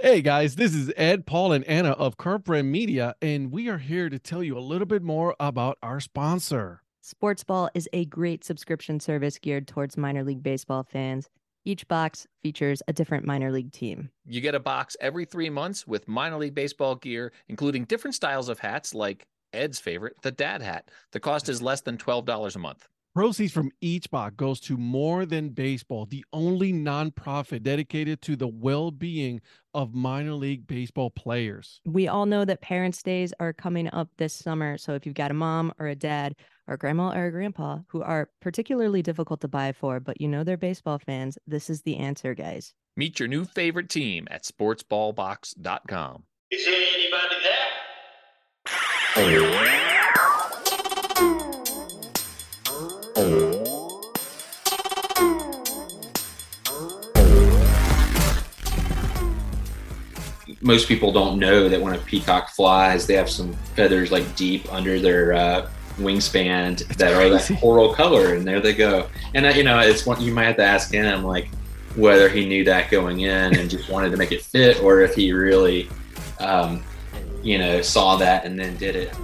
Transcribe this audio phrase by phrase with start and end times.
[0.00, 4.08] Hey guys, this is Ed, Paul, and Anna of Current Media, and we are here
[4.08, 6.84] to tell you a little bit more about our sponsor.
[7.02, 11.28] Sportsball is a great subscription service geared towards minor league baseball fans.
[11.64, 14.08] Each box features a different minor league team.
[14.24, 18.48] You get a box every three months with minor league baseball gear, including different styles
[18.48, 20.92] of hats like Ed's favorite, the dad hat.
[21.10, 22.86] The cost is less than $12 a month.
[23.18, 28.46] Proceeds from each box goes to More Than Baseball, the only nonprofit dedicated to the
[28.46, 29.40] well-being
[29.74, 31.80] of minor league baseball players.
[31.84, 34.78] We all know that Parents' Days are coming up this summer.
[34.78, 36.36] So if you've got a mom or a dad
[36.68, 40.28] or a grandma or a grandpa who are particularly difficult to buy for, but you
[40.28, 42.72] know they're baseball fans, this is the answer, guys.
[42.96, 46.22] Meet your new favorite team at sportsballbox.com.
[46.52, 47.34] Is there anybody
[49.16, 49.87] there?
[60.60, 64.70] Most people don't know that when a peacock flies, they have some feathers like deep
[64.72, 69.08] under their uh, wingspan that are that coral color, and there they go.
[69.34, 71.48] And uh, you know, it's one you might have to ask him like
[71.96, 75.14] whether he knew that going in and just wanted to make it fit, or if
[75.14, 75.88] he really,
[76.40, 76.82] um,
[77.42, 79.14] you know, saw that and then did it.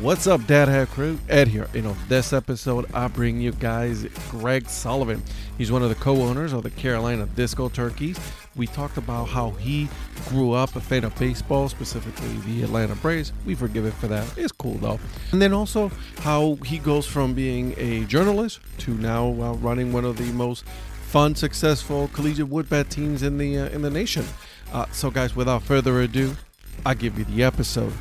[0.00, 1.18] What's up, Dad Hat Crew?
[1.28, 1.68] Ed here.
[1.74, 5.22] You know, this episode, I bring you guys Greg Sullivan.
[5.58, 8.18] He's one of the co owners of the Carolina Disco Turkeys.
[8.56, 9.88] We talked about how he
[10.28, 13.32] grew up a fan of baseball, specifically the Atlanta Braves.
[13.46, 14.26] We forgive him for that.
[14.36, 14.98] It's cool, though.
[15.32, 20.04] And then also how he goes from being a journalist to now uh, running one
[20.04, 20.64] of the most
[21.02, 24.24] fun, successful collegiate woodbat teams in the, uh, in the nation.
[24.72, 26.36] Uh, so, guys, without further ado,
[26.84, 27.92] I give you the episode.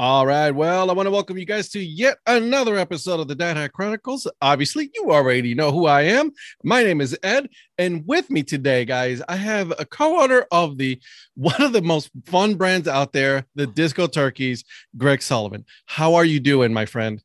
[0.00, 0.52] All right.
[0.52, 3.72] Well, I want to welcome you guys to yet another episode of the Dad Hat
[3.72, 4.28] Chronicles.
[4.40, 6.30] Obviously, you already know who I am.
[6.62, 11.00] My name is Ed, and with me today, guys, I have a co-owner of the
[11.34, 14.62] one of the most fun brands out there, the Disco Turkeys,
[14.96, 15.64] Greg Sullivan.
[15.86, 17.20] How are you doing, my friend?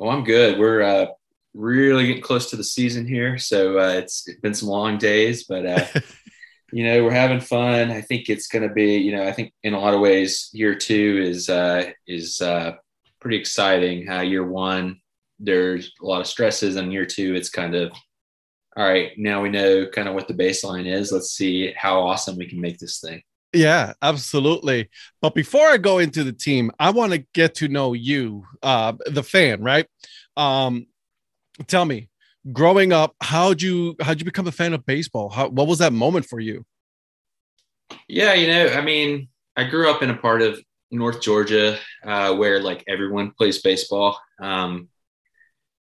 [0.00, 0.58] Oh, I'm good.
[0.58, 1.06] We're uh,
[1.54, 5.44] really getting close to the season here, so uh, it's, it's been some long days,
[5.44, 5.64] but.
[5.64, 5.86] Uh,
[6.74, 7.92] you know, we're having fun.
[7.92, 10.50] I think it's going to be, you know, I think in a lot of ways,
[10.52, 12.72] year two is uh, is uh,
[13.20, 14.10] pretty exciting.
[14.10, 15.00] Uh, year one,
[15.38, 17.92] there's a lot of stresses, and year two, it's kind of
[18.76, 19.12] all right.
[19.16, 21.12] Now we know kind of what the baseline is.
[21.12, 23.22] Let's see how awesome we can make this thing.
[23.52, 24.90] Yeah, absolutely.
[25.22, 28.94] But before I go into the team, I want to get to know you, uh,
[29.06, 29.86] the fan, right?
[30.36, 30.88] Um,
[31.68, 32.08] tell me,
[32.52, 35.28] growing up, how'd you how'd you become a fan of baseball?
[35.30, 36.64] How, what was that moment for you?
[38.08, 40.60] Yeah, you know, I mean, I grew up in a part of
[40.90, 44.18] North Georgia uh, where like everyone plays baseball.
[44.40, 44.88] Um,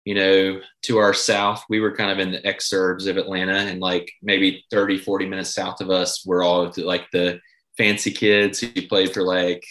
[0.05, 3.81] you know, to our south, we were kind of in the exurbs of Atlanta, and
[3.81, 7.41] like maybe 30, 40 minutes south of us, we're all like the
[7.77, 9.63] fancy kids who played for like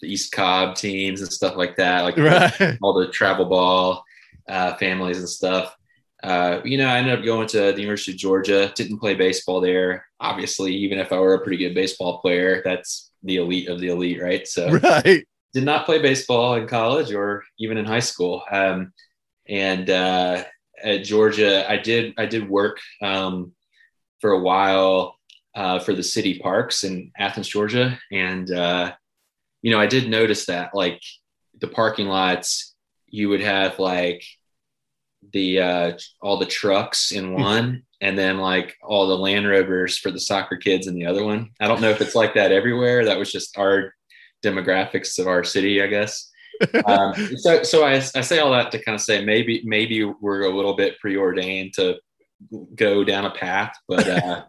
[0.00, 2.16] the East Cobb teams and stuff like that, like
[2.60, 2.78] right.
[2.80, 4.04] all the travel ball
[4.48, 5.76] uh, families and stuff
[6.22, 8.72] uh, you know, I ended up going to the University of Georgia.
[8.74, 10.06] Didn't play baseball there.
[10.20, 13.88] Obviously, even if I were a pretty good baseball player, that's the elite of the
[13.88, 14.46] elite, right?
[14.46, 15.26] So, right.
[15.52, 18.42] Did not play baseball in college or even in high school.
[18.50, 18.92] Um,
[19.48, 20.44] and uh,
[20.82, 23.52] at Georgia, I did I did work um,
[24.20, 25.18] for a while
[25.54, 28.92] uh, for the city parks in Athens, Georgia, and uh,
[29.60, 31.02] you know, I did notice that like
[31.60, 32.74] the parking lots,
[33.08, 34.24] you would have like
[35.32, 37.42] the uh, all the trucks in hmm.
[37.42, 41.24] one and then like all the land rovers for the soccer kids in the other
[41.24, 41.50] one.
[41.60, 43.04] I don't know if it's like that everywhere.
[43.04, 43.94] That was just our
[44.42, 46.28] demographics of our city i guess.
[46.86, 50.42] Um, so so I, I say all that to kind of say maybe maybe we're
[50.42, 51.96] a little bit preordained to
[52.76, 54.44] go down a path but uh,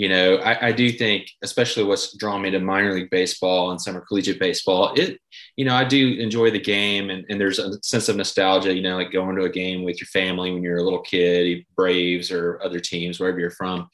[0.00, 3.78] you know, I, I, do think, especially what's drawn me to minor league baseball and
[3.78, 5.20] summer collegiate baseball, it,
[5.56, 8.80] you know, I do enjoy the game and, and there's a sense of nostalgia, you
[8.80, 12.32] know, like going to a game with your family when you're a little kid, Braves
[12.32, 13.90] or other teams, wherever you're from.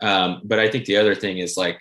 [0.00, 1.80] Um, but I think the other thing is like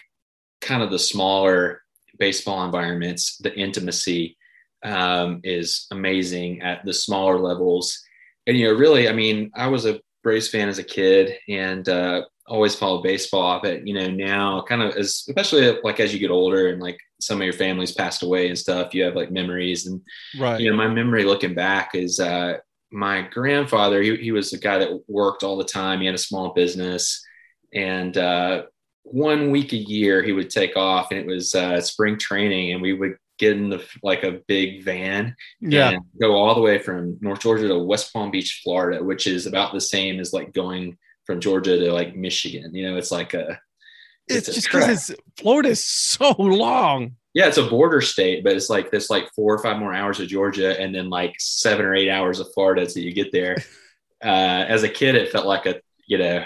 [0.62, 1.84] kind of the smaller
[2.18, 4.38] baseball environments, the intimacy
[4.84, 8.02] um, is amazing at the smaller levels.
[8.48, 11.88] And, you know, really, I mean, I was a Braves fan as a kid and,
[11.88, 16.20] uh, always followed baseball, but you know now kind of as especially like as you
[16.20, 19.32] get older and like some of your families passed away and stuff, you have like
[19.32, 20.02] memories and
[20.38, 20.60] right.
[20.60, 22.58] You know, my memory looking back is uh,
[22.92, 24.02] my grandfather.
[24.02, 26.02] He he was a guy that worked all the time.
[26.02, 27.24] He had a small business,
[27.74, 28.64] and uh,
[29.04, 32.82] one week a year he would take off, and it was uh, spring training, and
[32.82, 35.92] we would get in the like a big van yeah.
[35.92, 39.48] and go all the way from North Georgia to West Palm Beach, Florida, which is
[39.48, 40.98] about the same as like going
[41.32, 42.74] from Georgia to like Michigan.
[42.76, 43.60] You know, it's like a
[44.28, 47.16] It's, a just because it's Florida is so long.
[47.34, 50.20] yeah, it's a border state, but it's like this like four or five more hours
[50.20, 53.58] of Georgia and then like seven or eight hours of Florida till you get there.
[54.24, 56.46] Uh, as a kid, it felt like a you know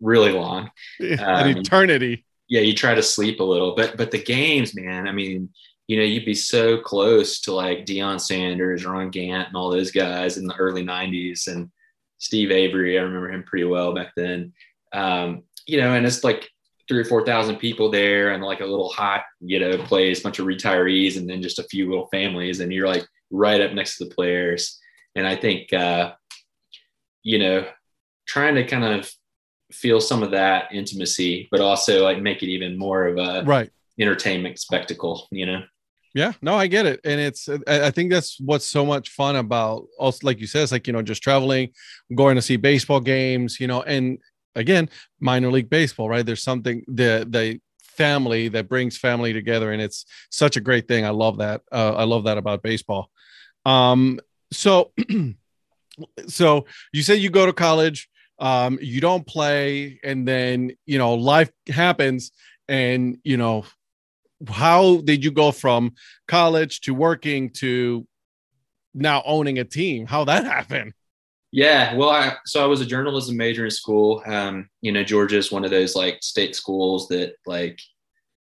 [0.00, 0.68] really long.
[0.98, 2.24] An Um, eternity.
[2.48, 5.50] yeah, you try to sleep a little, but but the games, man, I mean,
[5.86, 9.92] you know, you'd be so close to like Deion Sanders, Ron Gant, and all those
[9.92, 11.70] guys in the early '90s, and
[12.18, 12.98] Steve Avery.
[12.98, 14.52] I remember him pretty well back then.
[14.92, 16.48] Um, you know, and it's like
[16.88, 20.38] three or four thousand people there, and like a little hot, you know, place, bunch
[20.38, 23.98] of retirees, and then just a few little families, and you're like right up next
[23.98, 24.78] to the players.
[25.16, 26.12] And I think, uh,
[27.22, 27.66] you know,
[28.26, 29.10] trying to kind of
[29.72, 33.70] feel some of that intimacy, but also like make it even more of a Right.
[33.98, 35.62] entertainment spectacle, you know?
[36.16, 39.86] Yeah, no, I get it, and it's I think that's what's so much fun about
[39.98, 41.72] also, like you said, it's like you know just traveling,
[42.14, 44.16] going to see baseball games, you know, and
[44.54, 44.88] again,
[45.20, 46.24] minor league baseball, right?
[46.24, 51.04] There's something the the family that brings family together, and it's such a great thing.
[51.04, 51.60] I love that.
[51.70, 53.10] Uh, I love that about baseball.
[53.66, 54.18] Um,
[54.50, 54.92] so,
[56.28, 56.64] so
[56.94, 58.08] you say you go to college,
[58.38, 62.32] um, you don't play, and then you know life happens,
[62.68, 63.66] and you know
[64.48, 65.94] how did you go from
[66.28, 68.06] college to working to
[68.94, 70.06] now owning a team?
[70.06, 70.92] How that happened?
[71.52, 71.94] Yeah.
[71.94, 74.22] Well, I, so I was a journalism major in school.
[74.26, 77.78] Um, you know, Georgia is one of those like state schools that like,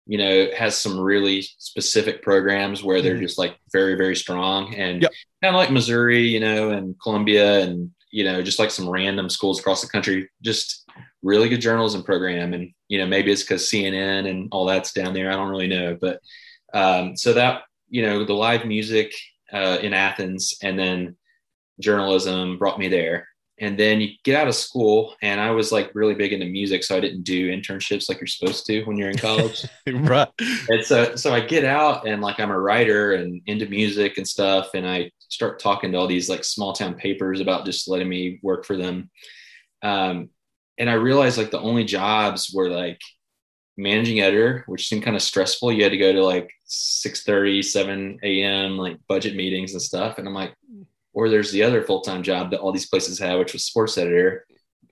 [0.07, 3.23] you know, has some really specific programs where they're Mhm.
[3.23, 5.13] just like very, very strong and Yep.
[5.43, 9.31] kind of like Missouri, you know, and Columbia and, you know, just like some random
[9.31, 10.85] schools across the country, just
[11.23, 12.53] really good journalism program.
[12.53, 15.29] And, you know, maybe it's because CNN and all that's down there.
[15.29, 15.99] I don't really know.
[16.01, 16.21] But
[16.73, 19.13] um, so that, you know, the live music
[19.53, 21.17] uh, in Athens and then
[21.81, 23.27] journalism brought me there.
[23.59, 26.85] And then you get out of school, and I was like really big into music,
[26.85, 29.65] so I didn't do internships like you're supposed to when you're in college.
[29.93, 30.29] right.
[30.69, 34.27] and so, so I get out, and like I'm a writer and into music and
[34.27, 38.09] stuff, and I start talking to all these like small town papers about just letting
[38.09, 39.11] me work for them.
[39.83, 40.31] Um,
[40.79, 43.01] and I realized like the only jobs were like
[43.77, 45.73] managing editor, which seemed kind of stressful.
[45.73, 48.77] You had to go to like 6 30, 7 a.m.
[48.79, 50.19] like budget meetings and stuff.
[50.19, 50.55] And I'm like,
[51.13, 54.47] or there's the other full-time job that all these places have, which was sports editor.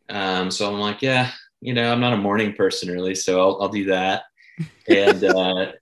[0.08, 1.30] Um, so I'm like, yeah,
[1.60, 4.24] you know, I'm not a morning person really, so I'll, I'll do that.
[4.88, 5.72] And uh,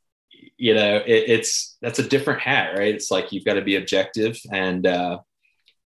[0.56, 2.94] you know, it, it's that's a different hat, right?
[2.94, 5.20] It's like you've got to be objective, and uh,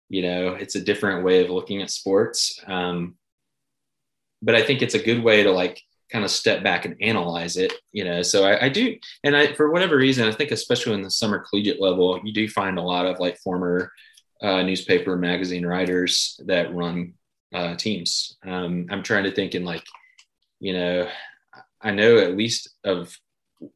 [0.08, 2.60] you know, it's a different way of looking at sports.
[2.66, 3.14] Um,
[4.44, 5.80] but I think it's a good way to like
[6.12, 8.22] kind of step back and analyze it, you know.
[8.22, 11.44] So I, I do, and I for whatever reason, I think especially in the summer
[11.48, 13.90] collegiate level, you do find a lot of like former
[14.42, 17.14] uh, newspaper magazine writers that run
[17.54, 18.36] uh, teams.
[18.44, 19.84] Um, I'm trying to think in like,
[20.60, 21.08] you know,
[21.80, 23.16] I know at least of,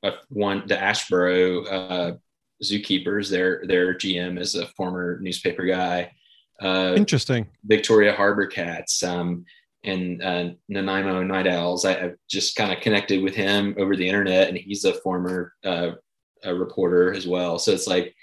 [0.02, 2.16] of one the Asheboro uh,
[2.62, 3.30] zookeepers.
[3.30, 6.12] Their their GM is a former newspaper guy.
[6.60, 7.46] Uh, Interesting.
[7.64, 9.44] Victoria Harbor Cats um,
[9.84, 11.84] and uh, Nanaimo Night Owls.
[11.84, 15.52] I, I've just kind of connected with him over the internet, and he's a former
[15.64, 15.92] uh,
[16.44, 17.58] a reporter as well.
[17.58, 18.14] So it's like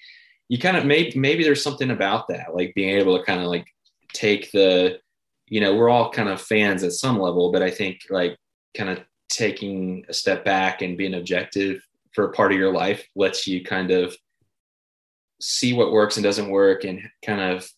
[0.50, 3.48] you kind of maybe maybe there's something about that, like being able to kind of
[3.48, 3.68] like
[4.14, 5.00] take the,
[5.48, 8.38] you know, we're all kind of fans at some level, but I think like
[8.76, 9.00] kind of
[9.30, 11.82] taking a step back and being objective
[12.14, 14.16] for a part of your life lets you kind of
[15.42, 17.70] see what works and doesn't work and kind of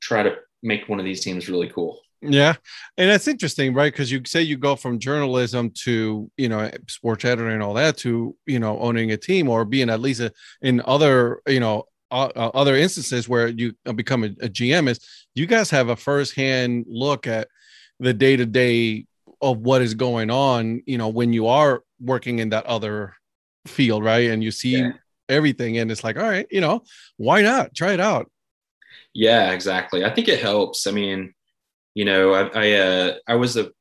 [0.00, 2.00] try to make one of these teams really cool.
[2.22, 2.54] Yeah,
[2.96, 3.92] and that's interesting, right?
[3.92, 7.98] Because you say you go from journalism to you know sports editor and all that
[7.98, 10.32] to you know owning a team or being at least a,
[10.62, 14.98] in other you know uh, uh, other instances where you become a, a GM is
[15.34, 17.48] you guys have a firsthand look at
[18.00, 19.06] the day to day
[19.42, 20.82] of what is going on.
[20.86, 23.14] You know when you are working in that other
[23.66, 24.30] field, right?
[24.30, 24.92] And you see Yeah.
[25.28, 26.82] everything, and it's like, all right, you know,
[27.18, 28.30] why not try it out?
[29.12, 30.04] Yeah, exactly.
[30.04, 30.86] I think it helps.
[30.86, 31.34] I mean,
[31.96, 33.72] you know, I I, uh, I was a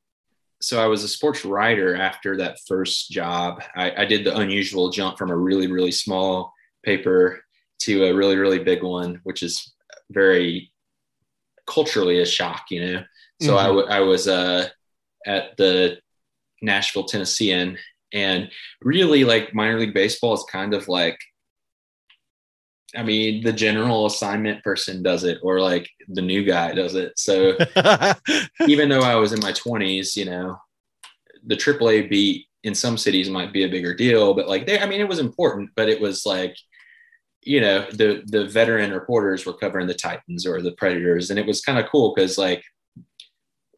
[0.61, 3.61] so I was a sports writer after that first job.
[3.75, 7.43] I, I did the unusual jump from a really really small paper
[7.81, 9.73] to a really really big one, which is
[10.11, 10.71] very
[11.67, 13.03] culturally a shock, you know.
[13.41, 14.69] So I, w- I was uh,
[15.25, 15.97] at the
[16.61, 17.77] Nashville Tennessean,
[18.13, 18.49] and
[18.81, 21.19] really like minor league baseball is kind of like
[22.97, 27.17] I mean, the general assignment person does it, or like the new guy does it.
[27.17, 27.57] So
[28.67, 30.57] even though I was in my 20s, you know,
[31.45, 34.87] the AAA beat in some cities might be a bigger deal, but like they, I
[34.87, 36.55] mean, it was important, but it was like,
[37.41, 41.45] you know, the the veteran reporters were covering the Titans or the Predators, and it
[41.45, 42.63] was kind of cool because like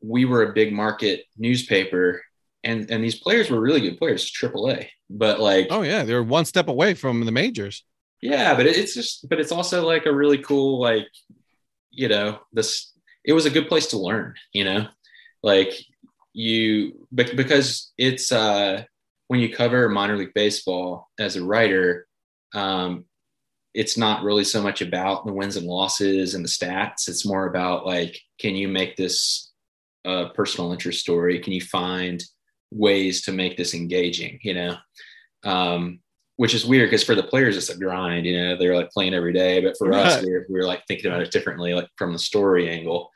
[0.01, 2.21] we were a big market newspaper
[2.63, 6.45] and and these players were really good players AAA but like Oh yeah, they're one
[6.45, 7.83] step away from the majors.
[8.21, 11.07] Yeah but it's just but it's also like a really cool like
[11.91, 12.93] you know this
[13.25, 14.87] it was a good place to learn you know?
[15.43, 15.73] Like
[16.33, 18.83] you bec- because it's uh
[19.27, 22.07] when you cover minor league baseball as a writer
[22.53, 23.05] um
[23.73, 27.07] it's not really so much about the wins and losses and the stats.
[27.07, 29.51] It's more about like can you make this
[30.05, 31.39] a personal interest story?
[31.39, 32.23] Can you find
[32.71, 34.75] ways to make this engaging you know?
[35.43, 35.99] Um
[36.37, 39.13] which is weird because for the players it's a grind you know they're like playing
[39.13, 42.19] every day but for us we're, we're like thinking about it differently like from the
[42.19, 43.11] story angle.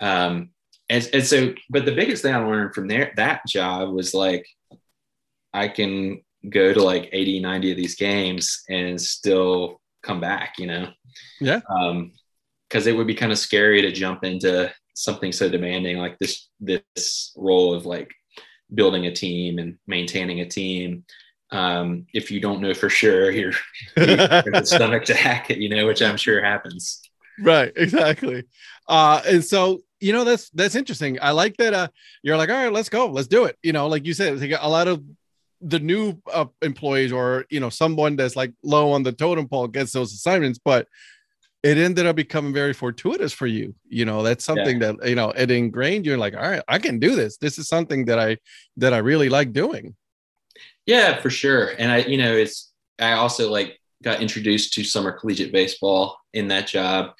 [0.00, 0.50] Um
[0.90, 4.46] and, and so but the biggest thing i learned from there that job was like
[5.54, 10.66] i can go to like 80 90 of these games and still come back you
[10.66, 10.88] know?
[11.40, 11.60] Yeah.
[11.70, 12.12] um
[12.68, 16.48] because it would be kind of scary to jump into something so demanding like this
[16.58, 18.10] this role of like
[18.74, 21.04] building a team and maintaining a team
[21.52, 23.52] um, if you don't know for sure you're,
[23.96, 27.02] you're the stomach to hack it you know which i'm sure happens.
[27.40, 28.44] Right exactly.
[28.88, 31.18] Uh and so you know that's that's interesting.
[31.20, 31.88] I like that uh
[32.22, 33.56] you're like all right let's go let's do it.
[33.62, 35.02] You know like you said like a lot of
[35.60, 39.68] the new uh, employees or you know someone that's like low on the totem pole
[39.68, 40.88] gets those assignments but
[41.62, 43.72] it ended up becoming very fortuitous for you.
[43.88, 46.98] You know that's something that you know it ingrained you like all right i can
[46.98, 47.38] do this.
[47.38, 48.36] This is something that i
[48.76, 49.96] that i really like doing
[50.86, 51.72] yeah for sure.
[51.78, 56.48] And i you know it's i also like got introduced to summer collegiate baseball in
[56.48, 57.12] that job.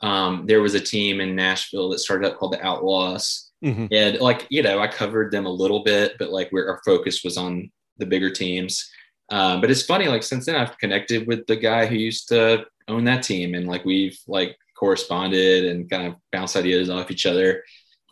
[0.00, 3.50] Um, there was a team in nashville that started up called the outlaws.
[3.64, 3.88] Mhm.
[3.92, 7.24] and like you know i covered them a little bit but like where our focus
[7.24, 8.90] was on the bigger teams.
[9.30, 12.66] Um, but it's funny like since then i've connected with the guy who used to
[12.88, 17.24] own that team and like we've like corresponded and kind of bounced ideas off each
[17.24, 17.62] other.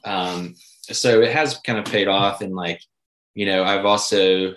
[0.04, 2.80] Um, so it has kind of paid off and like
[3.35, 4.54] you know i've also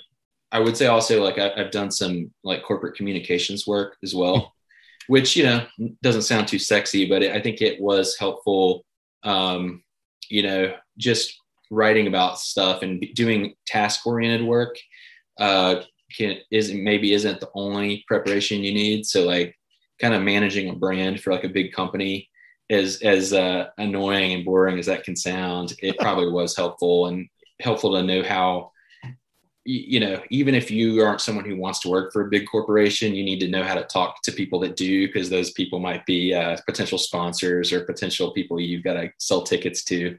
[0.56, 4.54] i would say also like I, i've done some like corporate communications work as well
[5.08, 5.66] which you know
[6.02, 8.86] doesn't sound too sexy but it, i think it was helpful
[9.24, 9.84] um,
[10.30, 11.40] you know just
[11.72, 14.78] writing about stuff and doing task oriented work
[15.40, 15.82] uh,
[16.16, 19.06] can is maybe isn't the only preparation you need.
[19.06, 19.56] So like
[20.00, 22.30] kind of managing a brand for like a big company
[22.70, 27.28] as as uh, annoying and boring as that can sound it probably was helpful and
[27.62, 28.72] helpful to know how
[29.66, 33.16] you know even if you aren't someone who wants to work for a big corporation
[33.16, 36.06] you need to know how to talk to people that do because those people might
[36.06, 40.18] be uh, potential sponsors or potential people you've got to sell tickets to.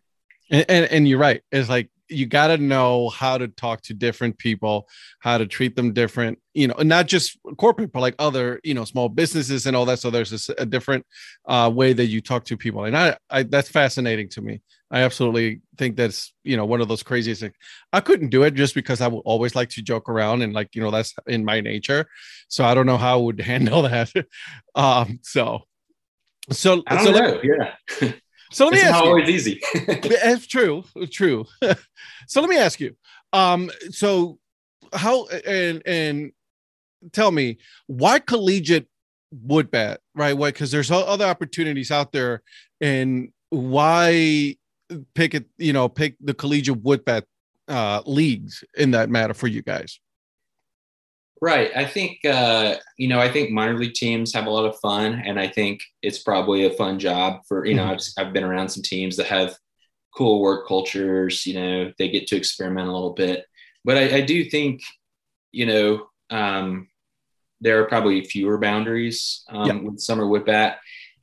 [0.51, 1.43] And, and and you're right.
[1.53, 4.89] It's like you got to know how to talk to different people
[5.21, 8.85] how to treat them different you know not just corporate but like other you know
[8.85, 9.99] small businesses and all that.
[9.99, 11.07] So there's this, a different
[11.47, 12.85] uh, way that you talk to people.
[12.85, 14.63] And I, I that's fascinating to me.
[14.91, 17.55] I absolutely think that's you know one of those craziest things.
[17.93, 20.75] I couldn't do it just because i would always like to joke around and like
[20.75, 22.07] you know that's in my nature.
[22.49, 24.13] So i don't know how i would handle that.
[24.75, 25.63] Um so
[26.51, 27.19] so i don't so know.
[27.19, 28.13] let, yeah
[28.51, 29.11] so let me it's ask not you.
[29.11, 29.61] always easy.
[29.75, 31.45] It's true true.
[32.29, 32.97] So let me ask you
[33.33, 34.39] um so
[34.93, 36.33] how and and
[37.13, 38.89] tell me why collegiate
[39.31, 40.37] wood bat right?
[40.37, 42.43] Why because there's other opportunities out there
[42.81, 44.57] and why
[45.15, 47.25] pick it you know pick the collegiate wood bat
[47.69, 50.01] uh leagues in that matter for you guys
[51.43, 51.71] Right.
[51.77, 55.23] I think uh, you know, I think minor league teams have a lot of fun,
[55.25, 57.85] and I think it's probably a fun job for you know.
[57.85, 58.15] Mhm.
[58.19, 59.57] I've I've been around some teams that have
[60.17, 61.47] cool work cultures.
[61.47, 63.45] You know, they get to experiment a little bit,
[63.85, 64.83] but I, I do think
[65.53, 66.89] you know um,
[67.61, 69.75] there are probably fewer boundaries um, Yeah.
[69.83, 70.79] with summer wood bat,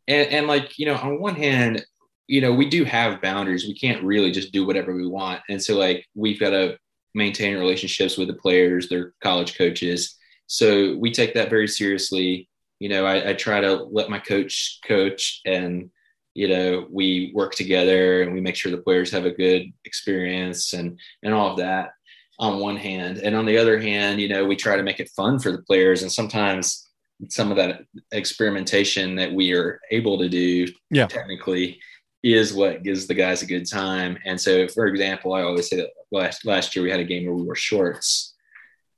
[0.07, 1.85] and and like you know, on one hand,
[2.27, 3.65] you know, we do have boundaries.
[3.67, 6.77] We can't really just do whatever we want, and so like we've got to
[7.13, 10.15] maintain relationships with the players, their college coaches.
[10.47, 12.49] So we take that very seriously.
[12.79, 15.89] You know, I, I try to let my coach coach and,
[16.33, 20.73] you know, we work together and we make sure the players have a good experience
[20.73, 21.91] and, and all of that
[22.39, 23.19] on one hand.
[23.19, 25.61] And on the other hand, you know, we try to make it fun for the
[25.61, 26.01] players.
[26.01, 26.89] And sometimes
[27.29, 31.07] some of that experimentation that we are able to do Yeah.
[31.07, 31.79] technically
[32.23, 34.17] is what gives the guys a good time.
[34.25, 37.25] And so, for example, I always say that last last year we had a game
[37.25, 38.35] where we wore shorts,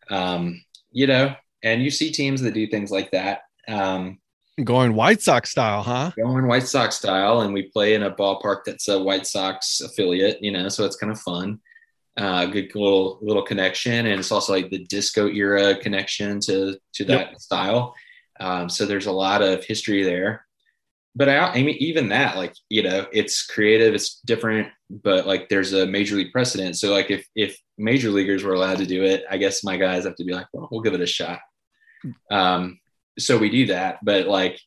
[0.09, 3.41] um, you know, and you see teams that do things like that.
[3.67, 4.19] Um,
[4.63, 8.59] going white sox style huh going White Sox style, and we play in a ballpark
[8.65, 11.59] that's a White Sox affiliate, you know, so it's kind of fun.
[12.17, 17.03] Uh, good little little connection, and it's also like the disco era connection to to
[17.05, 17.93] that style.
[18.39, 20.44] Um, so there's a lot of history there.
[21.15, 25.47] But I, I mean, even that, like, you know, it's creative, it's different, but like
[25.49, 26.77] there's a major league precedent.
[26.77, 30.03] So like if if major leaguers were allowed to do it, I guess my guys
[30.05, 31.39] have to be like, well, we'll give it a shot.
[32.29, 32.79] Um,
[33.17, 34.59] so we do that, but like,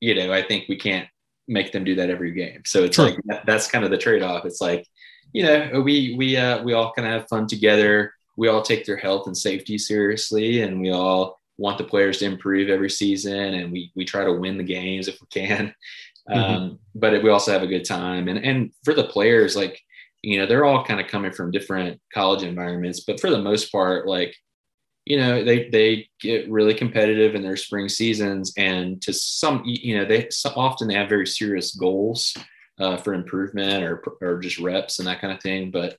[0.00, 1.08] you know, I think we can't
[1.48, 2.62] make them do that every game.
[2.64, 3.06] So it's True.
[3.06, 4.44] like that, that's kind of the trade-off.
[4.44, 4.86] It's like,
[5.32, 8.12] you know, we we uh we all kind of have fun together.
[8.36, 12.26] We all take their health and safety seriously, and we all want the players to
[12.26, 15.74] improve every season, and we we try to win the games if we can.
[16.28, 16.36] Mhm.
[16.36, 19.80] Um, but it, we also have a good time, and and for the players, like
[20.22, 23.70] you know, they're all kind of coming from different college environments, but for the most
[23.70, 24.34] part, like
[25.04, 29.96] you know, they they get really competitive in their spring seasons, and to some, you
[29.96, 32.36] know, they so often they have very serious goals
[32.80, 35.96] uh, for improvement or or just reps and that kind of thing, but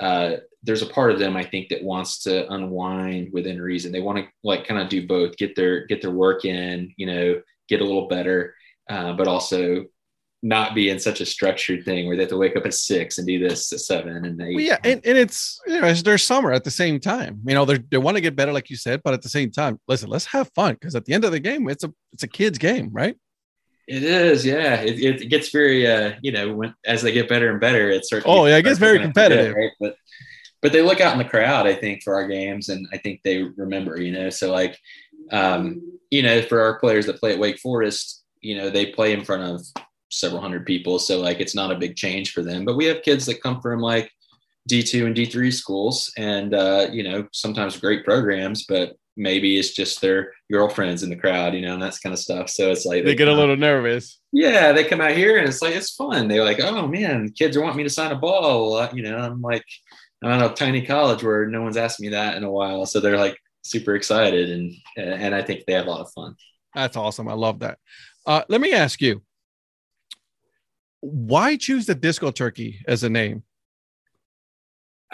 [0.00, 3.92] uh, there's a part of them I think that wants to unwind within reason.
[3.92, 7.06] They want to like kind of do both, get their get their work in, you
[7.06, 8.54] know, get a little better,
[8.90, 9.86] uh, but also
[10.42, 13.18] not be in such a structured thing where they have to wake up at six
[13.18, 14.54] and do this at seven and eight.
[14.54, 17.40] Well, yeah, and, and it's you know it's their summer at the same time.
[17.46, 19.50] You know they they want to get better, like you said, but at the same
[19.50, 22.24] time, listen, let's have fun because at the end of the game, it's a it's
[22.24, 23.16] a kid's game, right?
[23.88, 24.74] It is, yeah.
[24.82, 28.04] It, it gets very, uh, you know, when as they get better and better, it
[28.04, 28.26] starts.
[28.28, 29.54] Oh, yeah, it gets very competitive.
[29.54, 29.70] right?
[29.80, 29.96] But
[30.62, 33.20] but they look out in the crowd, I think, for our games, and I think
[33.22, 34.30] they remember, you know.
[34.30, 34.76] So like,
[35.30, 39.12] um, you know, for our players that play at Wake Forest, you know, they play
[39.12, 39.60] in front of
[40.10, 42.64] several hundred people, so like it's not a big change for them.
[42.64, 44.10] But we have kids that come from like
[44.66, 49.58] D two and D three schools, and uh, you know, sometimes great programs, but maybe
[49.58, 52.48] it's just their girlfriends in the crowd, you know, and that's kind of stuff.
[52.48, 54.20] So it's like They get a out- little nervous.
[54.32, 56.28] yeah, they come out here and it's like it's fun.
[56.28, 58.88] They're like, oh man, kids are wanting me to sign a ball.
[58.94, 59.64] You know, I'm like,
[60.22, 63.00] I'm at a tiny college where no one's asked me that in a while, so
[63.00, 66.34] they're like super excited and and I think they have a lot of fun.
[66.74, 67.28] That's awesome.
[67.28, 67.78] I love that.
[68.26, 69.22] Uh, let me ask you,
[71.00, 73.42] why choose the disco turkey as a name?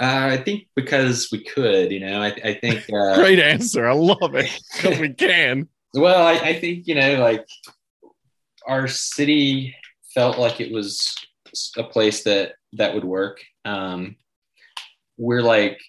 [0.01, 2.85] Uh, I think because we could, you know, I, I think.
[2.93, 3.87] Uh, Great answer.
[3.87, 5.69] I love it because we can.
[5.95, 7.47] Well, I, I think you know, like
[8.67, 9.75] our city
[10.15, 11.15] felt like it was
[11.77, 13.41] a place that that would work.
[13.65, 14.17] Um,
[15.17, 15.81] we're like,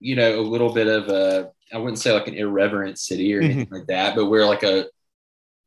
[0.00, 3.40] you know, a little bit of a I wouldn't say like an irreverent city or
[3.40, 4.86] anything like that, but we're like a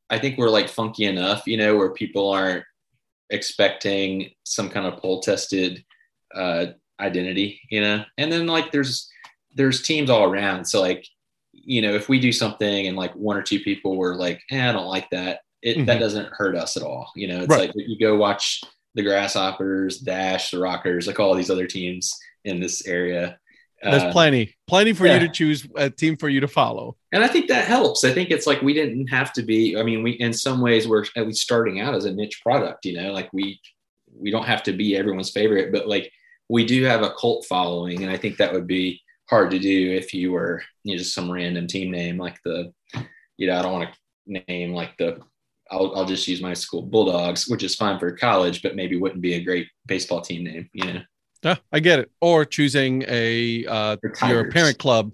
[0.10, 2.66] I think we're like funky enough, you know, where people aren't
[3.30, 5.84] expecting some kind of poll tested
[6.36, 6.68] uh
[7.00, 8.04] identity, you know.
[8.18, 9.10] And then like there's
[9.56, 10.66] there's teams all around.
[10.66, 11.06] So like,
[11.52, 14.68] you know, if we do something and like one or two people were like, eh,
[14.70, 15.86] I don't like that, it Mhm.
[15.86, 17.12] that doesn't hurt us at all.
[17.16, 17.70] You know, it's Right.
[17.70, 18.62] like you go watch
[18.96, 23.38] the Grasshoppers, Dash, the Rockers, like all these other teams in this area.
[23.82, 25.16] There's Uh, plenty, plenty for yeah.
[25.16, 26.96] you to choose a team for you to follow.
[27.12, 28.04] and I think that helps.
[28.06, 29.76] I think it's like we didn't have to be.
[29.78, 32.86] I mean, we in some ways we're at least starting out as a niche product.
[32.86, 33.60] You know, like we
[34.16, 36.10] we don't have to be everyone's favorite, but like
[36.50, 39.92] we do have a cult following, and I think that would be hard to do
[39.94, 42.72] if you were you know just some random team name like the
[43.38, 45.20] you know I don't want to name like the
[45.72, 49.22] I'll I'll just use my school Bulldogs, which is fine for college, but maybe wouldn't
[49.22, 50.70] be a great baseball team name.
[50.74, 51.02] You know,
[51.44, 52.12] Yeah, I get it.
[52.22, 53.98] Or choosing a uh,
[54.28, 55.12] your parent club,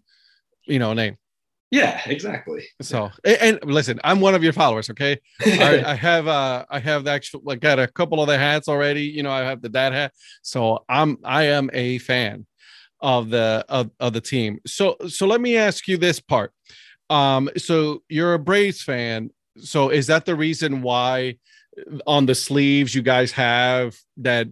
[0.66, 1.18] you know, name.
[1.72, 2.66] yeah, exactly.
[2.82, 4.90] So, and, and listen, I'm one of your followers.
[4.90, 8.38] Okay, I, I have uh I have the actual like got a couple of the
[8.38, 9.04] hats already.
[9.04, 10.14] You know, I have the dad hat.
[10.42, 12.46] So I'm I am a fan
[13.02, 14.60] of the of, of the team.
[14.66, 16.52] So so let me ask you this part.
[17.10, 19.32] Um, so you're a Braves fan.
[19.64, 21.38] So is that the reason why
[22.06, 24.48] on the sleeves you guys have that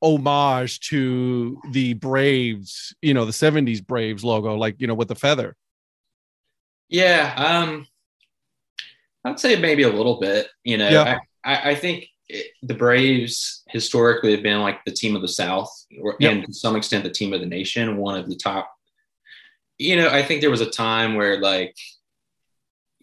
[0.00, 5.14] homage to the Braves, you know, the 70s Braves logo, like you know, with the
[5.14, 5.56] feather?
[6.88, 7.86] Yeah, um,
[9.24, 10.48] I'd say maybe a little bit.
[10.64, 11.18] You know, Yeah.
[11.44, 15.70] I, I, think it, the Braves historically have been like the team of the South,
[16.00, 16.32] or, Yep.
[16.32, 18.72] and to some extent the team of the nation, one of the top.
[19.78, 21.76] You know, I think there was a time where like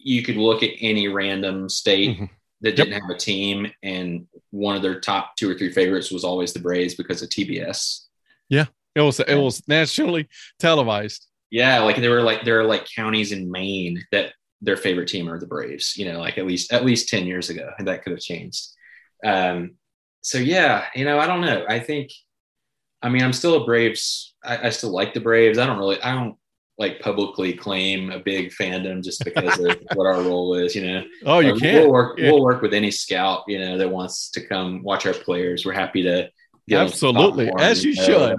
[0.06, 2.30] you could look at any random state Mhm.
[2.60, 6.22] that didn't have a team, and one of their top two or three favorites was
[6.22, 8.06] always the Braves because of TBS.
[8.48, 10.28] Yeah, it was it was nationally
[10.60, 11.26] televised.
[11.50, 15.28] Yeah, like there were like there are like counties in Maine that their favorite team
[15.28, 15.96] are the Braves.
[15.96, 18.64] You know, like at least at least ten years ago, and that could have changed.
[19.24, 19.76] Um,
[20.20, 21.64] so yeah, you know, I don't know.
[21.68, 22.10] I think,
[23.02, 24.34] I mean, I'm still a Braves.
[24.44, 25.58] I, I still like the Braves.
[25.58, 26.36] I don't really, I don't
[26.78, 30.74] like publicly claim a big fandom just because of what our role is.
[30.74, 31.84] You know, Oh, you Uh, can't.
[31.84, 32.18] We'll work.
[32.18, 32.30] Yeah.
[32.30, 35.64] We'll work with any scout you know that wants to come watch our players.
[35.64, 36.30] We're happy to.
[36.70, 38.36] Absolutely, as you should.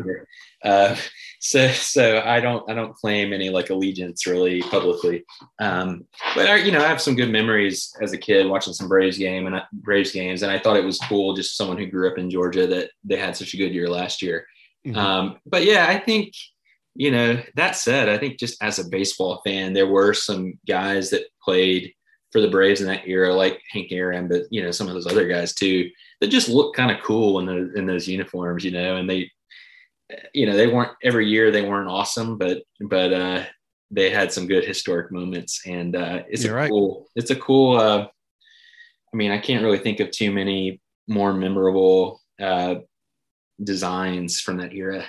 [0.63, 0.95] Uh,
[1.39, 5.23] so so I don't I don't claim any like allegiance really publicly.
[5.59, 8.87] Um, but I, you know I have some good memories as a kid watching some
[8.89, 11.85] Braves game and I, Braves games, and I thought it was cool just someone who
[11.85, 14.45] grew up in Georgia that they had such a good year last year.
[14.85, 14.97] Mhm.
[14.97, 16.33] Um, but yeah, I think
[16.97, 21.09] you know that said, I think just as a baseball fan, there were some guys
[21.11, 21.93] that played
[22.31, 25.07] for the Braves in that era, like Hank Aaron, but you know some of those
[25.07, 28.71] other guys too that just looked kind of cool in those in those uniforms, you
[28.71, 29.31] know, and they
[30.33, 33.43] you know they weren't every year they weren't awesome but but uh
[33.91, 36.69] they had some good historic moments and uh it's You're a right.
[36.69, 38.07] cool it's a cool uh
[39.13, 42.75] i mean i can't really think of too many more memorable uh
[43.63, 45.03] designs from that era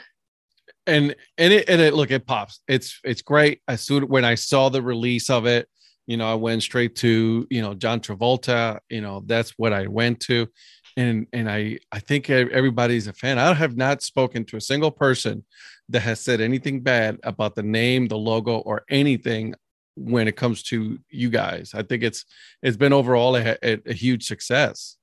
[0.89, 2.61] and and it and it look it pops.
[2.67, 3.61] It's it's great.
[3.69, 5.69] As soon when i saw the release of it
[6.09, 9.87] you know i went straight to you know john travolta you know that's what i
[9.87, 10.49] went to.
[10.97, 13.39] And and i i think everybody's a fan.
[13.39, 15.45] I have not spoken to a single person
[15.91, 19.55] that has said anything bad about the name the logo or anything
[19.95, 21.73] when it comes to you guys.
[21.75, 22.25] I think it's
[22.63, 24.97] it's been overall a, a, a huge success.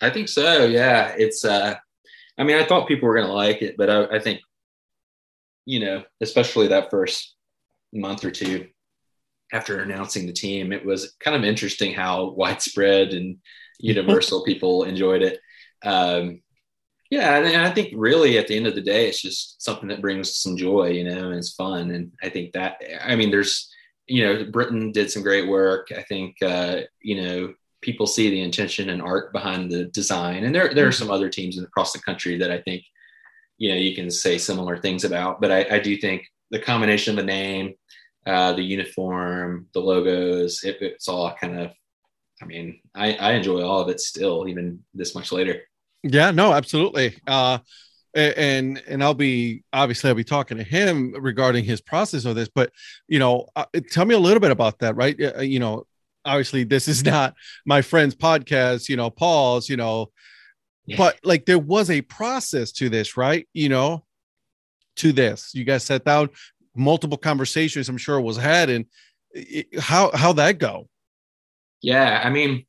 [0.00, 1.14] I think so yeah.
[1.16, 1.76] It's uh
[2.38, 4.40] i mean i thought people were gonna like it but i, I think
[5.68, 7.36] you know especially that first
[7.92, 8.66] month or two
[9.52, 13.36] after announcing the team it was kind of interesting how widespread and
[13.80, 15.38] universal people enjoyed it.
[15.84, 16.40] Um
[17.10, 20.02] yeah and i think really at the end of the day it's just something that
[20.02, 21.90] brings some joy you know and it's fun.
[21.90, 23.70] And i think that i mean there's
[24.06, 25.88] you know britain did some great work.
[25.94, 30.44] I think uh you know people see the intention and art behind the design.
[30.44, 32.82] And there there are some other teams across the country that i think
[33.58, 37.12] you know you can say similar things about but i, I do think the combination
[37.12, 37.74] of the name
[38.26, 41.72] uh, the uniform the logos it, it's all kind of
[42.42, 45.62] i mean I, I enjoy all of it still even this much later
[46.02, 47.16] Yeah, no, absolutely.
[47.26, 47.58] Uh,
[48.14, 52.48] and and I'll be obviously I'll be talking to him regarding his process of this.
[52.48, 52.72] But
[53.06, 55.16] you know, uh, tell me a little bit about that, right?
[55.20, 55.86] Uh, you know,
[56.24, 57.34] obviously this is not
[57.66, 58.88] my friend's podcast.
[58.88, 59.68] You know, Paul's.
[59.68, 60.10] You know,
[60.96, 63.46] but like there was a process to this, right?
[63.52, 64.04] You know,
[64.96, 65.54] to this.
[65.54, 66.30] You guys sat down,
[66.74, 67.88] multiple conversations.
[67.88, 68.86] I'm sure was had, and
[69.32, 70.88] it, how how that go?
[71.82, 72.66] Yeah, I mean,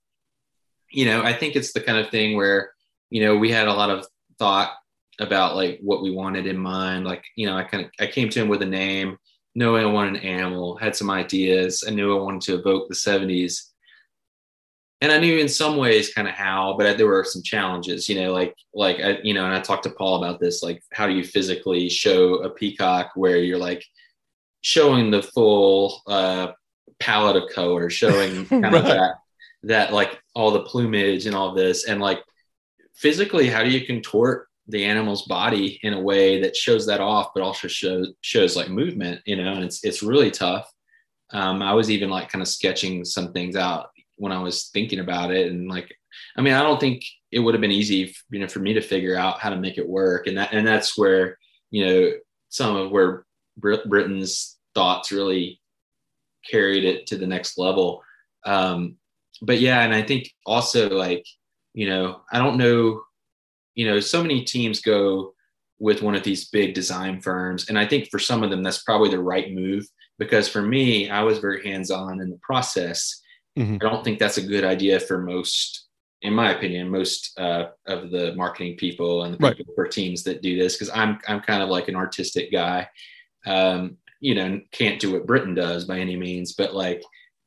[0.91, 2.73] you know, I think it's the kind of thing where,
[3.09, 4.05] you know, we had a lot of
[4.37, 4.73] thought
[5.19, 7.05] about like what we wanted in mind.
[7.05, 9.17] Like, you know, I kind of I came to him with a name,
[9.55, 11.83] knowing I wanted an animal, had some ideas.
[11.87, 13.68] I knew I wanted to evoke the 70s.
[15.01, 18.21] And I knew in some ways kind of how, but there were some challenges, you
[18.21, 21.07] know, like like I, you know, and I talked to Paul about this, like how
[21.07, 23.83] do you physically show a peacock where you're like
[24.61, 26.51] showing the full uh
[26.99, 29.15] palette of color, showing kind of that
[29.63, 32.23] that like all the plumage and all this and like
[32.95, 37.31] physically how do you contort the animal's body in a way that shows that off
[37.33, 40.71] but also shows shows like movement you know and it's it's really tough.
[41.31, 44.99] Um, i was even like kind of sketching some things out when i was thinking
[44.99, 45.93] about it and like
[46.37, 48.81] i mean i don't think it would have been easy you know for me to
[48.81, 51.37] figure out how to make it work and that and that's where
[51.71, 52.11] you know
[52.49, 53.25] some of where
[53.57, 55.59] Brit- britain's thoughts really
[56.49, 58.03] carried it to the next level
[58.45, 58.97] um,
[59.41, 61.25] but yeah, and I think also like,
[61.73, 63.03] you know, I don't know,
[63.75, 65.33] you know, so many teams go
[65.79, 67.69] with one of these big design firms.
[67.69, 69.85] And I think for some of them, that's probably the right move
[70.17, 73.21] because for me, I was very hands on in the process.
[73.57, 73.75] Mhm.
[73.75, 75.87] I don't think that's a good idea for most,
[76.21, 79.65] in my opinion, most uh, of the marketing people and the Right.
[79.75, 82.87] for teams that do this because I'm I'm kind of like an artistic guy.
[83.45, 87.01] Um, you know, can't do what Britain does by any means, but like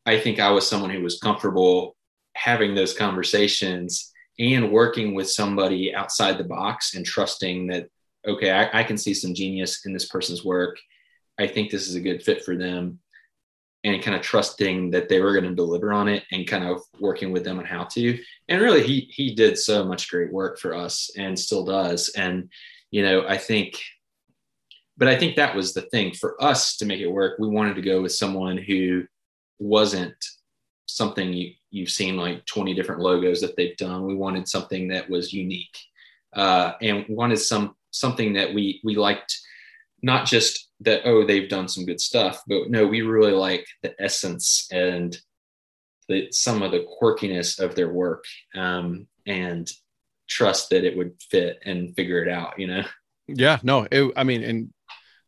[0.07, 1.97] I think I was someone who was comfortable
[2.35, 7.89] having those conversations and working with somebody outside the box and trusting that,
[8.27, 10.79] okay, I, I can see some genius in this person's work.
[11.39, 12.99] I think this is a good fit for them.
[13.85, 16.81] And kind of trusting that they were going to deliver on it and kind of
[17.01, 18.17] working with them on how to.
[18.49, 22.11] And really, he he did so much great work for us and still does.
[22.17, 22.49] And
[22.93, 23.81] you know, I think
[24.97, 27.39] but I think that was the thing for us to make it work.
[27.39, 29.05] We wanted to go with someone who
[29.59, 30.15] wasn't
[30.87, 34.05] something you, you've seen like 20 different logos that they've done.
[34.05, 35.77] We wanted something that was unique
[36.35, 39.39] uh, and wanted some something that we we liked,
[40.03, 43.95] not just that oh they've done some good stuff, but no, we really like the
[44.01, 45.17] essence and
[46.09, 49.71] the, some of the quirkiness of their work um, and
[50.29, 52.59] trust that it would fit and figure it out.
[52.59, 52.85] You know.
[53.29, 54.71] Yeah, no, it, I mean, and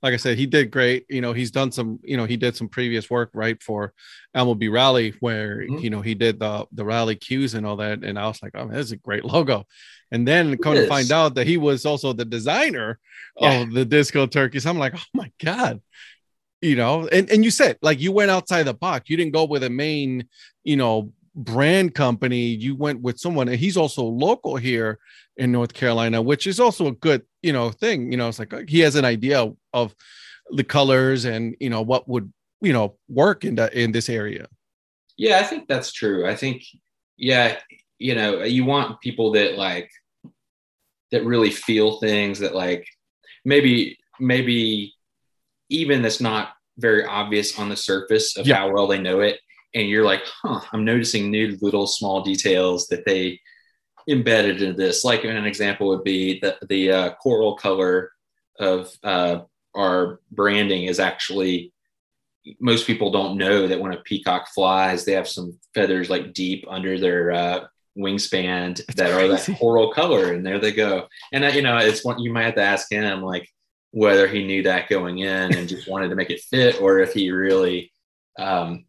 [0.05, 1.07] like I said, he did great.
[1.09, 3.95] You know, he's done some, you know, he did some previous work right for
[4.37, 5.83] MLB Rally where Mhm.
[5.83, 8.05] you know he did the the rally cues and all that.
[8.05, 9.65] And I was like, oh, that's a great logo.
[10.13, 12.99] And then come to find out that he was also the designer
[13.41, 13.63] Yeah.
[13.63, 14.67] of the disco turkeys.
[14.67, 15.81] I'm like, oh my god.
[16.61, 19.09] You know, and, and you said like you went outside the box.
[19.09, 20.29] You didn't go with a main,
[20.65, 22.47] you know, brand company.
[22.47, 24.99] You went with someone, and he's also local here
[25.37, 28.11] in North Carolina, which is also a good, you know, thing.
[28.13, 29.95] You know, it's like he has an idea of
[30.51, 34.47] the colors and you know what would you know work in the in this area.
[35.17, 36.27] Yeah, I think that's true.
[36.27, 36.65] I think,
[37.17, 37.59] yeah,
[37.99, 39.91] you know, you want people that like
[41.13, 42.87] that really feel things that like
[43.45, 44.93] maybe maybe
[45.71, 48.57] even that's not very obvious on the surface of Yeah.
[48.57, 49.39] how well they know it,
[49.75, 53.41] and you're like, huh, I'm noticing new little small details that they
[54.09, 55.05] embedded into this.
[55.05, 58.11] Like an example would be the the uh, coral color
[58.59, 59.41] of uh,
[59.75, 61.73] our branding is actually
[62.61, 66.65] most people don't know that when a peacock flies, they have some feathers like deep
[66.69, 69.53] under their uh, wingspan that are crazy.
[69.53, 71.07] that coral color, and there they go.
[71.33, 73.49] And uh, you know, it's one you might have to ask him like
[73.93, 77.13] whether he knew that going in and just wanted to make it fit, or if
[77.13, 77.93] he really,
[78.39, 78.85] um,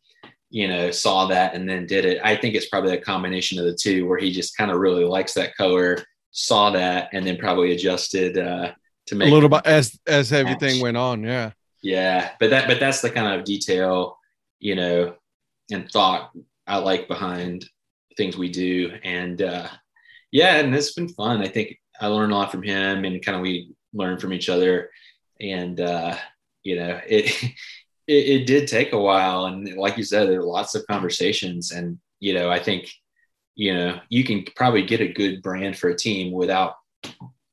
[0.50, 2.20] you know, saw that and then did it.
[2.24, 5.04] I think it's probably a combination of the two, where he just kind of really
[5.04, 5.98] likes that color,
[6.32, 8.72] saw that, and then probably adjusted uh,
[9.08, 10.82] to make A little bit as as everything Match.
[10.84, 11.24] went on.
[11.24, 11.52] Yeah.
[11.82, 14.18] yeah, but that but that's the kind of detail,
[14.60, 15.16] you know,
[15.72, 16.32] and thought
[16.68, 17.66] I like behind
[18.18, 18.92] things we do.
[19.04, 19.68] And uh
[20.32, 21.42] yeah, and it's been fun.
[21.42, 24.50] I think I learned a lot from him and kind of we learn from each
[24.50, 24.90] other.
[25.40, 26.18] And uh,
[26.64, 27.34] you know, it
[28.08, 29.46] it, it did take a while.
[29.46, 31.72] And like you said, there are lots of conversations.
[31.72, 32.90] And, you know, I think,
[33.56, 36.76] you know, you can probably get a good brand for a team without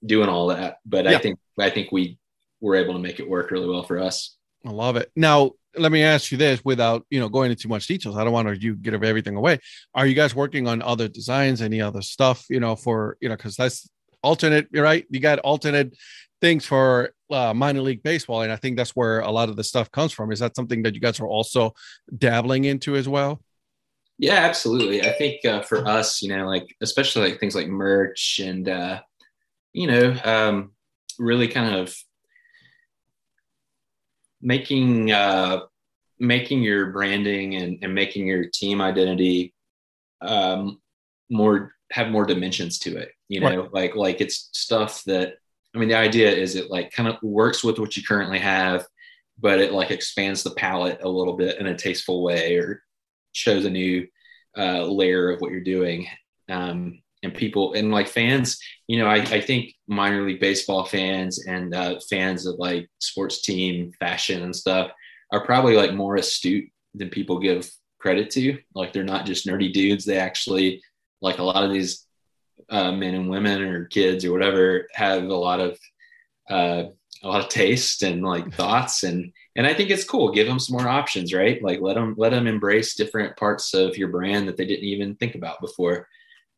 [0.04, 0.78] doing all that.
[0.84, 2.18] But I think I think we
[2.60, 4.36] were able to make it work really well for us.
[4.64, 5.10] I love it.
[5.16, 8.16] Now, let me ask you this without, you know, going into too much details.
[8.16, 9.58] I don't want to you get everything away.
[9.94, 13.36] Are you guys working on other designs, any other stuff, you know, for, you know,
[13.36, 13.88] cuz that's
[14.22, 15.06] alternate, you're right?
[15.10, 15.96] You got alternate
[16.42, 19.64] things for uh, minor league baseball and I think that's where a lot of the
[19.64, 20.32] stuff comes from.
[20.32, 21.72] Is that something that you guys are also
[22.18, 23.40] dabbling into as well?
[24.18, 25.02] Yeah, absolutely.
[25.02, 29.00] I think uh, for us, you know, like especially like things like merch and uh,
[29.72, 30.72] you know, um,
[31.18, 31.96] really kind of
[34.40, 35.60] making uh,
[36.18, 39.54] making your branding and, and making your team identity
[40.20, 40.80] um,
[41.30, 43.12] more have more dimensions to it.
[43.28, 45.36] You know, like like it's stuff that
[45.74, 48.86] I mean, the idea is it like kind of works with what you currently have,
[49.38, 52.82] but it like expands the palette a little bit in a tasteful way or
[53.32, 54.06] shows a new
[54.56, 56.06] uh, layer of what you're doing.
[56.48, 58.58] Um, and people and like fans,
[58.88, 63.42] you know, I, I think minor league baseball fans and uh, fans of like sports
[63.42, 64.90] team fashion and stuff
[65.32, 68.58] are probably like more astute than people give credit to.
[68.74, 70.04] Like they're not just nerdy dudes.
[70.04, 70.82] They actually
[71.20, 72.06] like a lot of these
[72.70, 75.78] uh, men and women or kids or whatever have a lot of
[76.50, 76.84] uh,
[77.22, 80.32] a lot of taste and like thoughts and and I think it's cool.
[80.32, 81.62] Give them some more options, right?
[81.62, 85.14] Like let them let them embrace different parts of your brand that they didn't even
[85.16, 86.08] think about before.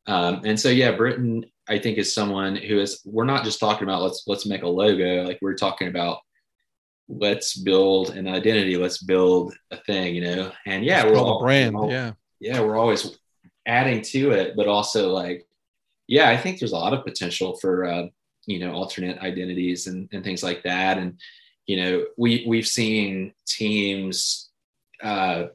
[0.06, 3.00] Um, and so yeah, Britain I think is someone who is.
[3.04, 5.22] We're not just talking about let's let's make a logo.
[5.24, 6.18] Like we're talking about
[7.08, 8.76] let's build an identity.
[8.76, 10.52] Let's build a thing, you know.
[10.66, 11.76] And yeah, Let's we're all a brand.
[11.76, 12.12] all- yeah.
[12.40, 13.18] yeah, we're always
[13.66, 15.46] adding to it, but also like,
[16.06, 18.06] yeah, I think there's a lot of potential for uh,
[18.46, 20.98] you know alternate identities and, and things like that.
[20.98, 21.20] And
[21.66, 24.50] you know, we we've seen teams,
[25.02, 25.46] uh,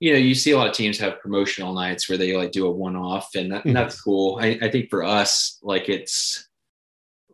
[0.00, 2.66] you know, you see a lot of teams have promotional nights where they like do
[2.66, 3.66] a one off, and, that, Mhm.
[3.66, 4.38] and that's cool.
[4.40, 6.48] I, I think for us, like it's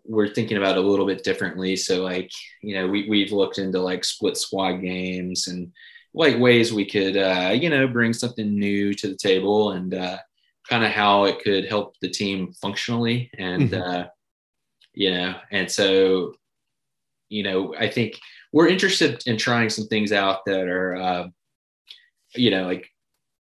[0.05, 1.77] we're thinking about it a little bit differently.
[1.77, 2.31] So like,
[2.63, 5.73] you know, we we've looked into like split squad games and
[6.15, 10.19] like ways we could uh, you know bring something new to the table and uh,
[10.69, 13.81] kind of how it could help the team functionally and Mhm.
[13.81, 14.09] uh,
[14.95, 16.35] you know and so
[17.29, 18.19] you know i think
[18.53, 21.29] we're interested in trying some things out that are uh,
[22.35, 22.89] you know like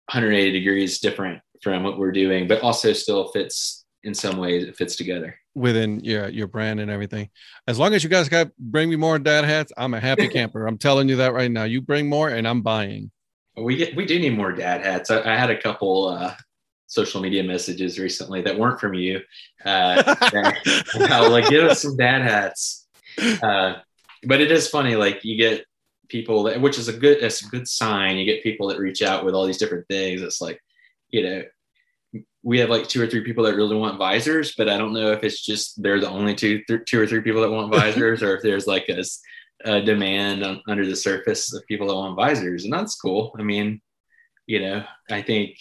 [0.08, 4.76] 180 degrees different from what we're doing but also still fits in some ways it
[4.76, 7.28] fits together within your your brand and everything.
[7.66, 10.66] As long as you guys got bring me more dad hats, I'm a happy camper.
[10.66, 11.64] I'm telling you that right now.
[11.64, 13.10] You bring more and I'm buying.
[13.56, 15.10] We get we do need more dad hats.
[15.10, 16.34] I, I had a couple uh,
[16.86, 19.20] social media messages recently that weren't from you.
[19.64, 22.86] Uh, that, like give us some dad hats.
[23.42, 23.74] Uh,
[24.24, 25.64] but it is funny, like you get
[26.08, 28.16] people that, which is a good it's a good sign.
[28.16, 30.22] You get people that reach out with all these different things.
[30.22, 30.60] It's like,
[31.10, 31.42] you know,
[32.42, 35.10] we have like two or three people that really want visors, but I don't know
[35.12, 38.22] if it's just they're the only two th- two or three people that want visors,
[38.22, 42.64] or if there's like a demand on, under the surface of people that want visors,
[42.64, 43.34] and that's cool.
[43.38, 43.80] I mean,
[44.46, 45.56] you know, I think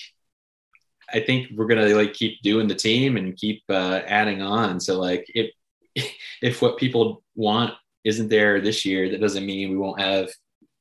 [1.14, 4.80] I think we're gonna like keep doing the team and keep uh, adding on.
[4.80, 5.52] So like if
[6.42, 10.30] if what people want isn't there this year, that doesn't mean we won't have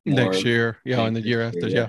[0.05, 0.79] next year.
[0.85, 1.69] Yeah, and the year after.
[1.69, 1.89] yeah.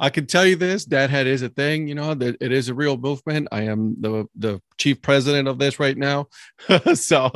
[0.00, 1.86] I can tell you this: Dad Hat is a thing.
[1.86, 3.48] You know that it is a real movement.
[3.52, 6.28] I am the the chief president of this right now,
[6.94, 7.30] so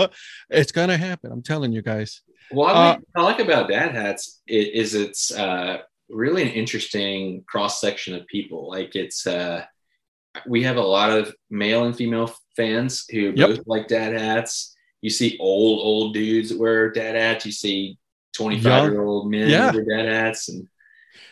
[0.50, 1.30] it's gonna happen.
[1.30, 2.22] I'm telling you guys.
[2.50, 7.44] Well, I like, uh, I like about Dad Hats is it's uh, really an interesting
[7.46, 8.68] cross section of people.
[8.68, 9.64] Like it's uh,
[10.46, 13.48] we have a lot of male and female fans who yep.
[13.48, 14.74] both like Dad Hats.
[15.00, 17.46] You see old old dudes that wear Dad Hats.
[17.46, 17.98] You see
[18.34, 19.70] 25 year old men yeah.
[19.70, 20.66] wear Dad Hats, and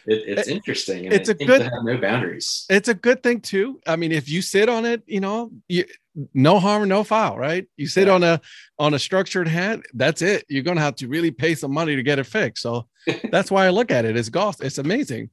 [0.06, 1.04] it, it's interesting.
[1.04, 2.66] it's a good have no boundaries.
[2.68, 3.80] It's a good thing too.
[3.86, 5.84] I mean, if you sit on it, you know, you,
[6.32, 7.66] no harm, no foul, right?
[7.76, 8.14] You sit yeah.
[8.14, 8.40] on a
[8.78, 10.44] on a structured hat, that's it.
[10.48, 12.62] You're gonna have to really pay some money to get it fixed.
[12.62, 12.88] So
[13.30, 14.16] that's why I look at it.
[14.16, 14.60] It's golf.
[14.60, 15.30] It's amazing.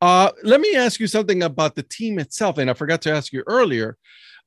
[0.00, 3.32] Uh, let me ask you something about the team itself, and I forgot to ask
[3.32, 3.96] you earlier.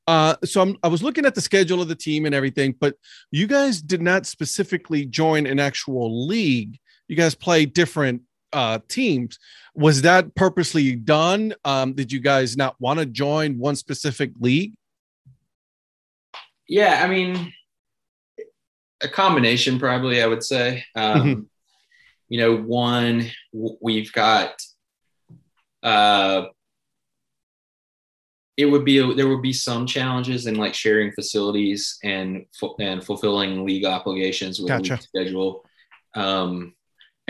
[0.07, 2.95] Uh, so I'm, I was looking at the schedule of the team and everything, but
[3.31, 6.79] you guys did not specifically join an actual league.
[7.07, 8.21] You guys play different
[8.53, 9.39] uh, teams.
[9.75, 11.53] Was that purposely done?
[11.63, 14.73] Um, did you guys not want to join one specific league?
[16.67, 17.53] Yeah, I mean,
[19.01, 20.21] a combination probably.
[20.21, 20.83] I would say.
[20.95, 21.41] Um, mm-hmm.
[22.29, 23.29] You know, one
[23.81, 24.53] we've got.
[25.83, 26.45] Uh,
[28.57, 32.45] it would be there would be some challenges in like sharing facilities and
[32.79, 34.93] and fulfilling league obligations with gotcha.
[34.93, 35.65] league schedule.
[36.13, 36.73] Um,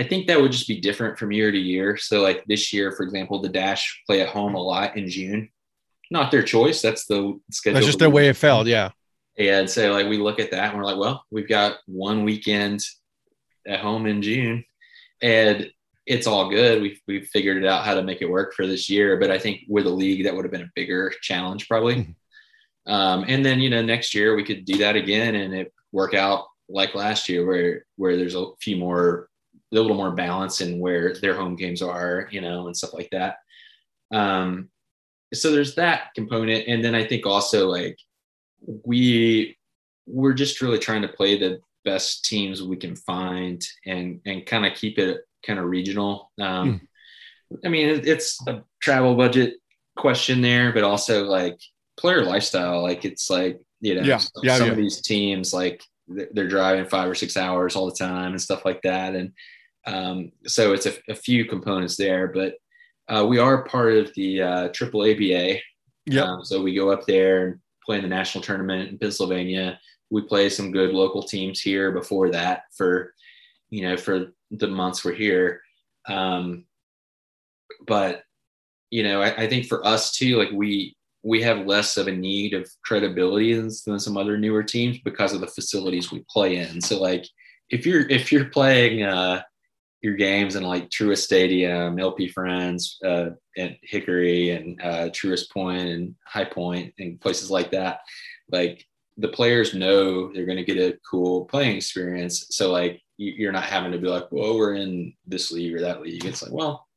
[0.02, 1.96] I think that would just be different from year to year.
[1.96, 5.50] So, like this year, for example, the Dash play at home a lot in June.
[6.10, 6.82] Not their choice.
[6.82, 7.76] That's the schedule.
[7.76, 8.66] That's just the way it felt.
[8.66, 8.90] Yeah.
[9.38, 12.84] And so, like, we look at that and we're like, well, we've got one weekend
[13.68, 14.66] at home in June,
[15.22, 15.70] and
[16.08, 16.82] it's all good.
[16.82, 19.18] We've we've figured it out how to make it work for this year.
[19.18, 21.98] But I think with a league, that would have been a bigger challenge probably.
[21.98, 22.92] Mm-hmm.
[22.92, 26.16] Um, and then you know next year we could do that again and it work
[26.16, 29.30] out like last year where where there's a few more
[29.72, 33.10] a little more balance in where their home games are, you know, and stuff like
[33.12, 33.38] that.
[34.12, 34.70] Um,
[35.34, 37.98] so there's that component, and then I think also like
[38.86, 39.58] we
[40.06, 44.66] we're just really trying to play the best teams we can find and and kind
[44.66, 46.32] of keep it kind of regional.
[46.40, 46.82] Um,
[47.52, 47.58] mm.
[47.66, 49.56] I mean, it's a travel budget
[49.98, 51.60] question there, but also like
[51.98, 52.82] player lifestyle.
[52.82, 54.20] Like it's like you know, yeah.
[54.44, 54.72] Yeah, some yeah.
[54.72, 58.66] of these teams like they're driving five or six hours all the time and stuff
[58.66, 59.32] like that, and
[59.86, 62.56] um, so it's a, a, few components there, but
[63.08, 65.60] uh, we are part of the uh, Triple ABA.
[66.06, 66.24] Yeah.
[66.24, 69.80] Um, so we go up there and play in the national tournament in Pennsylvania.
[70.12, 73.14] We play some good local teams here before that for,
[73.70, 75.62] you know, for the months we're here.
[76.08, 76.66] Um,
[77.88, 78.24] but
[78.92, 82.12] you know, I, I, think for us too, like we we have less of a
[82.12, 86.58] need of credibility than, than some other newer teams because of the facilities we play
[86.58, 86.82] in.
[86.82, 87.26] So like
[87.70, 89.42] if you're if you're playing uh,
[90.02, 95.88] your games in like Truist Stadium, LP Frans, uh, and Hickory and uh, Truist Point
[95.88, 98.00] and High Point and places like that.
[98.52, 98.86] Like
[99.18, 102.48] the players know they're going to get a cool playing experience.
[102.50, 106.02] So like you're not having to be like, well, we're in this league or that
[106.02, 106.26] league.
[106.26, 106.88] It's like, well,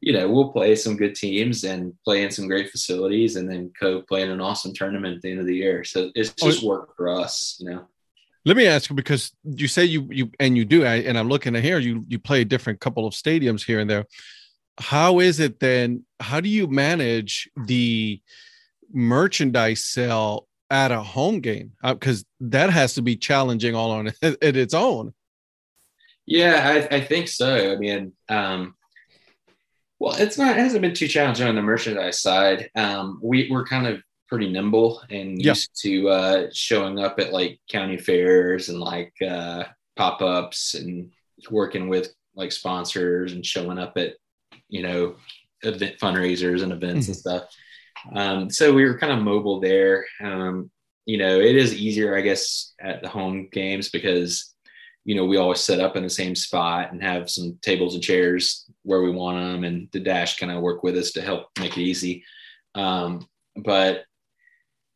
[0.00, 3.70] you know, we'll play some good teams and play in some great facilities and then
[3.78, 5.84] co play in an awesome tournament at the end of the year.
[5.84, 7.86] So it's oh, just work for us, you know.
[8.44, 11.54] Let me ask you because you say you you and you do, and I'm looking
[11.56, 11.78] at here.
[11.78, 14.06] You you play a different couple of stadiums here and there.
[14.78, 16.04] How is it then?
[16.20, 18.20] How do you manage the
[18.92, 21.72] merchandise sale at a home game?
[21.82, 25.12] Because uh, that has to be challenging all on it, its own.
[26.24, 27.72] Yeah, I, I think so.
[27.72, 28.74] I mean, um,
[29.98, 30.56] well, it's not.
[30.56, 32.70] It hasn't been too challenging on the merchandise side.
[32.74, 37.60] Um, we we're kind of pretty nimble and used to uh, showing up at like
[37.68, 39.64] county fairs and like uh,
[39.96, 41.10] pop ups and
[41.50, 44.14] working with like sponsors and showing up at
[44.68, 45.16] you know
[45.62, 47.10] event fundraisers and events mm-hmm.
[47.10, 47.42] and stuff.
[48.14, 50.06] Um, so we were kind of mobile there.
[50.22, 50.70] Um,
[51.06, 54.54] you know, it is easier, I guess, at the home games because
[55.04, 58.02] you know we always set up in the same spot and have some tables and
[58.02, 61.48] chairs where we want them, and the dash kind of work with us to help
[61.58, 62.22] make it easy.
[62.76, 64.04] Um, but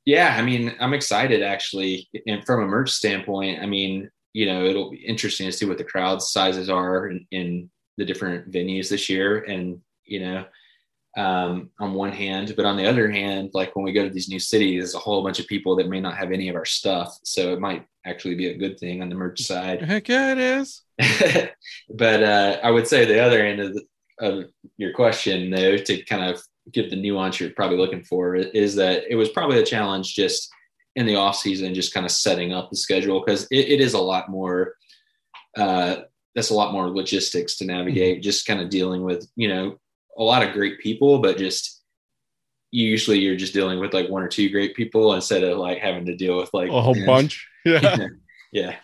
[0.04, 2.08] yeah, I mean, I'm excited actually.
[2.26, 5.78] And from a merch standpoint, I mean, you know, it'll be interesting to see what
[5.78, 9.44] the crowd sizes are in, in the different venues this year.
[9.44, 10.44] And, you know,
[11.16, 14.28] um, on one hand, but on the other hand, like when we go to these
[14.28, 16.64] new cities, there's a whole bunch of people that may not have any of our
[16.64, 17.16] stuff.
[17.22, 19.80] So it might actually be a good thing on the merch side.
[19.82, 20.82] Heck yeah, it is.
[21.88, 23.82] but uh, I would say the other end of, the,
[24.18, 24.44] of
[24.76, 26.42] your question, though, to kind of
[26.72, 30.50] give the nuance you're probably looking for, is that it was probably a challenge just
[30.96, 33.94] in the off season, just kind of setting up the schedule because it, it is
[33.94, 34.74] a lot more.
[35.56, 36.02] Uh,
[36.34, 38.16] that's a lot more logistics to navigate.
[38.16, 38.22] Mm-hmm.
[38.22, 39.78] Just kind of dealing with you know
[40.18, 41.82] a lot of great people, but just
[42.70, 46.04] usually you're just dealing with like one or two great people instead of like having
[46.06, 47.48] to deal with like a whole bunch.
[47.66, 48.08] Yeah.
[48.52, 48.76] yeah.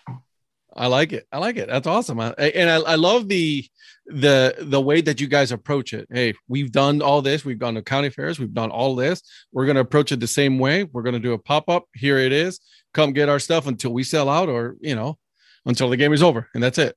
[0.77, 1.27] I like it.
[1.33, 1.68] I like it.
[1.68, 2.21] That's awesome.
[2.21, 3.64] I, and I, I love the
[4.07, 6.09] the the way that you guys approach it.
[6.11, 7.45] Hey, we've done all this.
[7.45, 8.39] We've gone to county fairs.
[8.39, 9.23] We've done all this.
[9.53, 10.85] We're gonna approach it the same way.
[10.85, 11.85] We're gonna do a pop up.
[11.95, 12.61] Here it is.
[12.95, 15.18] Come get our stuff until we sell out, or you know,
[15.66, 16.97] until the game is over, and that's it.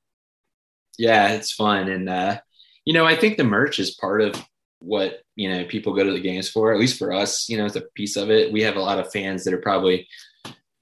[0.98, 2.40] Yeah, it's fun, and uh,
[2.84, 4.44] you know, I think the merch is part of
[4.80, 6.72] what you know people go to the games for.
[6.72, 8.52] At least for us, you know, it's a piece of it.
[8.52, 10.08] We have a lot of fans that are probably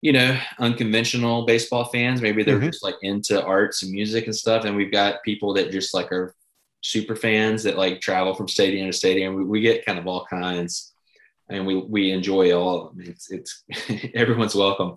[0.02, 2.20] you know unconventional baseball fans.
[2.20, 2.66] Maybe they're mm-hmm.
[2.66, 6.12] just like into arts and music and stuff, and we've got people that just like
[6.12, 6.34] are
[6.82, 9.36] super fans that like travel from stadium to stadium.
[9.36, 10.92] We, we get kind of all kinds,
[11.48, 13.06] and we we enjoy all of them.
[13.06, 13.64] It's it's
[14.14, 14.96] everyone's welcome.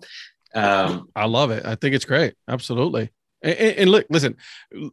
[0.54, 1.64] Um, I love it.
[1.64, 2.34] I think it's great.
[2.48, 3.10] Absolutely.
[3.42, 4.36] And, and, look, listen,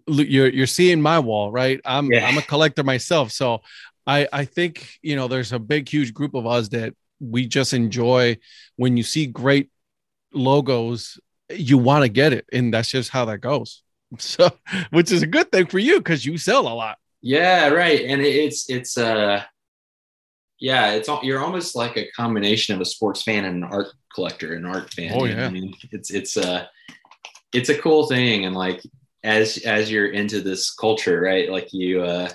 [0.07, 1.81] you're you're seeing my wall, right?
[1.85, 2.27] I'm yeah.
[2.27, 3.61] I'm a collector myself, so
[4.05, 7.73] I I think you know there's a big, huge group of us that we just
[7.73, 8.37] enjoy
[8.75, 9.69] when you see great
[10.33, 11.19] logos,
[11.49, 13.81] you want to get it, and that's just how that goes.
[14.19, 14.51] So,
[14.91, 16.99] which is a good thing for you because you sell a lot.
[17.21, 19.41] Yeah, right, and it's it's uh
[20.59, 24.53] yeah, it's you're almost like a combination of a sports fan and an art collector,
[24.53, 25.13] an art fan.
[25.15, 26.67] Oh yeah, I mean, it's it's uh
[27.53, 28.81] it's a cool thing and like
[29.23, 32.29] as as you're into this culture right like you uh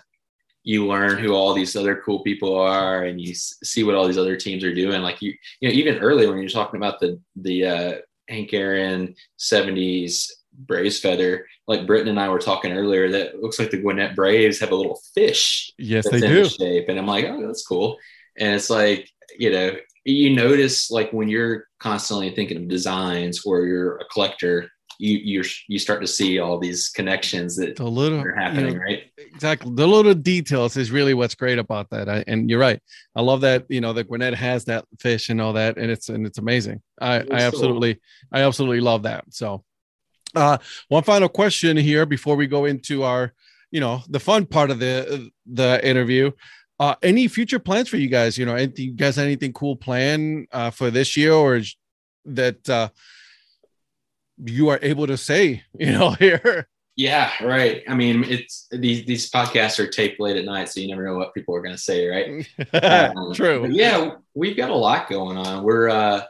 [0.64, 4.18] you learn who all these other cool people are and you see what all these
[4.18, 7.18] other teams are doing like you you know even earlier when you're talking about the
[7.36, 7.94] the uh
[8.28, 13.70] hank aaron 70s braves feather like Britton and I were talking earlier that looks like
[13.70, 15.70] the Gwinnett Braves have a little fish.
[15.78, 16.48] Yes, they do.
[16.48, 16.88] shape.
[16.88, 17.98] And I'm like, oh, that's cool.
[18.38, 23.66] And it's like, you know, you notice like when you're constantly thinking of designs or
[23.66, 28.20] you're a collector, you you you start to see all these connections that the little,
[28.20, 29.04] are happening, you know, right?
[29.16, 29.72] Exactly.
[29.74, 32.08] The little details is really what's great about that.
[32.08, 32.80] I, and you're right.
[33.14, 36.08] I love that you know that Gwinnett has that fish and all that, and it's
[36.08, 36.82] and it's amazing.
[37.00, 38.02] I I absolutely cool.
[38.32, 39.24] I absolutely love that.
[39.30, 39.64] So,
[40.34, 43.32] uh, one final question here before we go into our
[43.70, 46.32] you know the fun part of the the interview.
[46.80, 48.38] Uh, any future plans for you guys?
[48.38, 51.60] You know, anything, you guys anything cool planned uh, for this year or
[52.24, 52.88] that uh,
[54.44, 56.68] you are able to say, you know, here.
[56.96, 57.84] Yeah, right.
[57.86, 61.16] I mean, it's these these podcasts are taped late at night, so you never know
[61.16, 62.48] what people are going to say, right?
[63.14, 63.68] um, True.
[63.70, 65.62] Yeah, we've got a lot going on.
[65.62, 66.22] We're uh,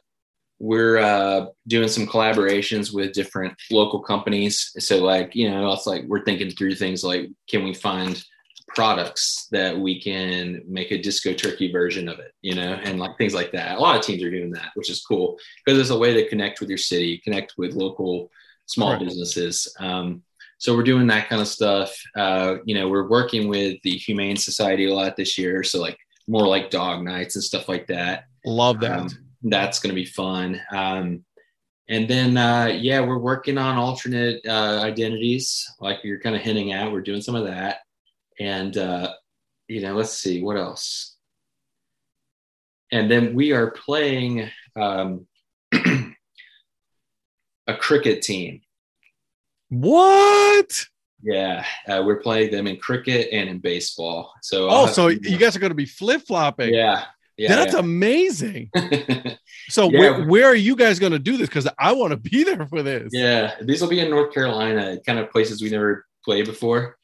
[0.59, 4.73] we're uh, doing some collaborations with different local companies.
[4.79, 8.23] So, like, you know, it's like we're thinking through things like, can we find
[8.69, 13.17] products that we can make a disco turkey version of it, you know, and like
[13.19, 13.77] things like that.
[13.77, 16.29] A lot of teams are doing that, which is cool because it's a way to
[16.29, 18.31] connect with your city, connect with local
[18.67, 19.01] small right.
[19.01, 19.75] businesses.
[19.81, 20.23] Um,
[20.59, 21.95] so we're doing that kind of stuff.
[22.17, 25.63] Uh, you know, we're working with the Humane Society a lot this year.
[25.63, 28.25] So like more like dog nights and stuff like that.
[28.45, 28.99] Love that.
[28.99, 29.09] Um,
[29.43, 30.61] that's going to be fun.
[30.73, 31.25] Um,
[31.89, 36.73] and then, uh, yeah, we're working on alternate uh, identities, like you're kind of hinting
[36.73, 36.93] at.
[36.93, 37.79] We're doing some of that
[38.39, 39.15] and uh,
[39.69, 41.17] you know, let's see what else.
[42.91, 45.27] And then we are playing um,
[45.73, 46.15] a
[47.79, 48.63] cricket team.
[49.69, 50.87] What?
[51.23, 54.33] Yeah, uh, we're playing them in cricket and in baseball.
[54.43, 56.73] So oh, so you guys are going to be flip flopping.
[56.73, 57.05] Yeah,
[57.37, 57.81] yeah, that's yeah.
[57.81, 58.71] amazing.
[59.69, 59.99] so yeah.
[59.99, 61.49] where, where are you guys going to do this?
[61.49, 63.11] Because I want to be there for this.
[63.13, 66.97] Yeah, these will be in North Carolina, kind of places we never played before.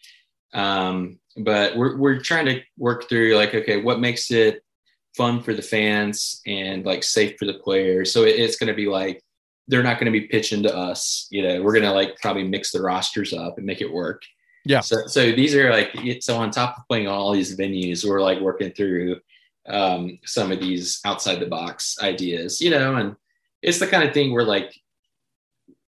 [0.55, 4.63] Um, but we're we're trying to work through like okay what makes it
[5.17, 8.13] fun for the fans and like safe for the players?
[8.13, 9.23] So it, it's going to be like
[9.67, 12.45] they're not going to be pitching to us you know we're going to like probably
[12.45, 14.23] mix the rosters up and make it work.
[14.65, 14.81] Yeah.
[14.81, 15.91] So so these are like
[16.21, 19.21] so on top of playing all these venues we're like working through
[19.69, 23.17] um some of these outside the box ideas you know and
[23.63, 24.75] it's the kind of thing where like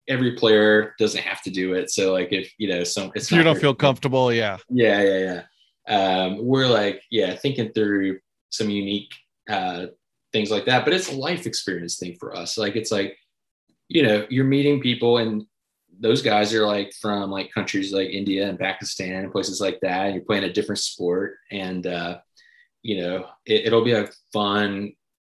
[0.08, 1.90] every player doesn't have to do it.
[1.90, 4.58] So like if you know some if you don't feel comfortable, yeah.
[4.68, 5.42] Yeah, yeah, yeah.
[5.88, 9.12] Um, we're like, yeah, thinking through some unique
[9.48, 9.86] uh
[10.32, 10.84] things like that.
[10.84, 12.58] But it's a life experience thing for us.
[12.58, 13.16] Like it's like,
[13.88, 15.46] you know, you're meeting people and
[15.98, 20.06] those guys are like from like countries like India and Pakistan and places like that.
[20.06, 21.36] And you're playing a different sport.
[21.50, 22.18] And uh
[22.82, 24.92] you know, it, it'll be a fun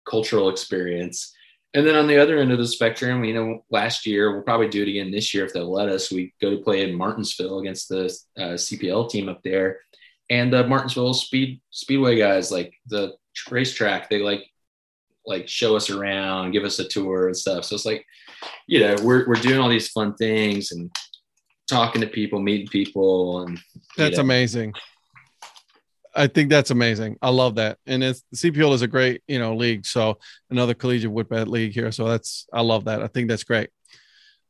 [0.09, 1.33] cultural experience.
[1.77, 4.69] And then on the other end of the spectrum, you know, last year we'll probably
[4.69, 6.11] do it again this year if they'll let us.
[6.11, 8.07] We go to play in Martinsville against the
[8.39, 9.81] uh, CPL team up there,
[10.31, 13.13] and the Martinsville Speed Speedway guys, like the
[13.51, 14.51] racetrack, they like
[15.27, 17.65] like show us around, give us a tour and stuff.
[17.65, 18.07] So it's like,
[18.67, 20.91] you know, we're we're doing all these fun things and
[21.69, 23.61] talking to people, meeting people, and
[23.99, 24.23] That's know.
[24.23, 24.73] amazing.
[26.17, 27.19] I think that's amazing.
[27.21, 27.79] I love that.
[27.87, 29.85] And it's CPL is a great, you know, league.
[29.85, 30.19] So
[30.51, 31.93] another collegiate woodbat league here.
[31.93, 33.03] So that's I love that.
[33.03, 33.71] I think that's great.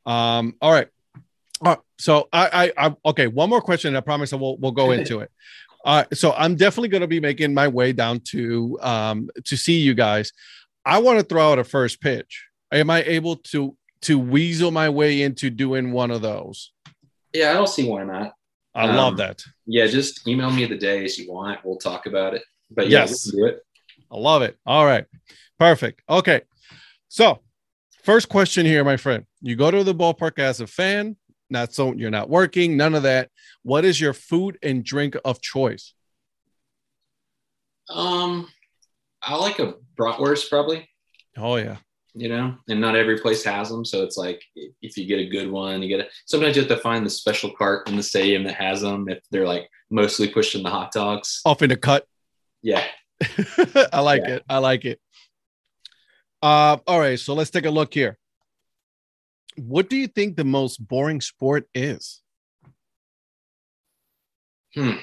[0.05, 0.87] Um, all right.
[1.61, 1.79] All right.
[1.99, 3.95] So I I, I okay, one more question.
[3.95, 5.31] I promise I will we'll go into it.
[5.85, 9.79] Uh, so I'm definitely going to be making my way down to um to see
[9.79, 10.31] you guys.
[10.85, 12.45] I want to throw out a first pitch.
[12.71, 16.71] Am I able to to weasel my way into doing one of those?
[17.33, 18.33] Yeah, I don't see why not.
[18.77, 19.43] I Um, love that.
[19.65, 21.59] Yeah, just email me the days you want.
[21.65, 22.43] We'll talk about it.
[22.69, 23.23] But yeah, Yes.
[23.23, 23.59] do it.
[24.11, 24.55] I love it.
[24.67, 25.05] All right.
[25.59, 26.03] Perfect.
[26.07, 26.41] Okay.
[27.07, 27.41] So,
[28.03, 29.25] first question here, my friend.
[29.41, 31.17] You go to the ballpark as a fan,
[31.49, 33.31] not so you're not working, none of that.
[33.63, 35.93] What is your food and drink of choice?
[37.89, 38.47] Um,
[39.23, 40.87] I like a bratwurst probably.
[41.35, 41.77] Oh yeah.
[42.19, 44.41] You know, and not every place has them, so it's like
[44.81, 46.09] if you get a good one, you get it.
[46.25, 49.07] Sometimes you have to find the special cart in the stadium that has them.
[49.07, 52.07] If they're like mostly pushing the hot dogs, Off in a cut.
[52.63, 52.83] yeah.
[53.93, 54.35] I like Yeah.
[54.35, 54.43] it.
[54.49, 54.99] I like it.
[56.41, 58.17] Uh all right, so let's take a look here.
[59.57, 62.21] What do you think the most boring sport is?
[64.75, 64.97] Hmm.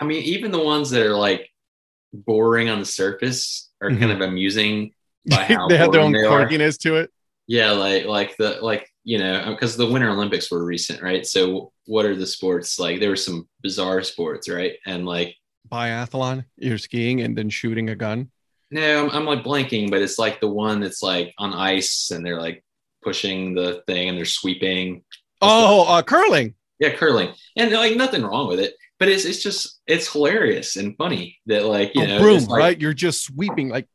[0.00, 1.48] I mean, even the ones that are like
[2.12, 4.92] boring on the surface are kind of amusing
[5.26, 5.68] by how Mm-hmm.
[5.68, 7.10] they have their own quirkiness to it.
[7.46, 11.26] Yeah, like like the like you know because the Winter Olympics were recent, right?
[11.26, 13.00] So what are the sports like?
[13.00, 14.74] There were some bizarre sports, right?
[14.86, 15.34] And like
[15.70, 18.30] Biathlon, you're skiing and then shooting a gun.
[18.70, 22.24] no, I'm, I'm like blanking, but it's like the one that's like on ice and
[22.24, 22.64] they're like
[23.02, 25.02] pushing the thing and they're sweeping.
[25.40, 26.54] Oh, uh, curling.
[26.78, 30.96] Yeah, curling, and like nothing wrong with it, but it's it's just it's hilarious and
[30.96, 33.88] funny that like you oh, know broom, like, right you're just sweeping like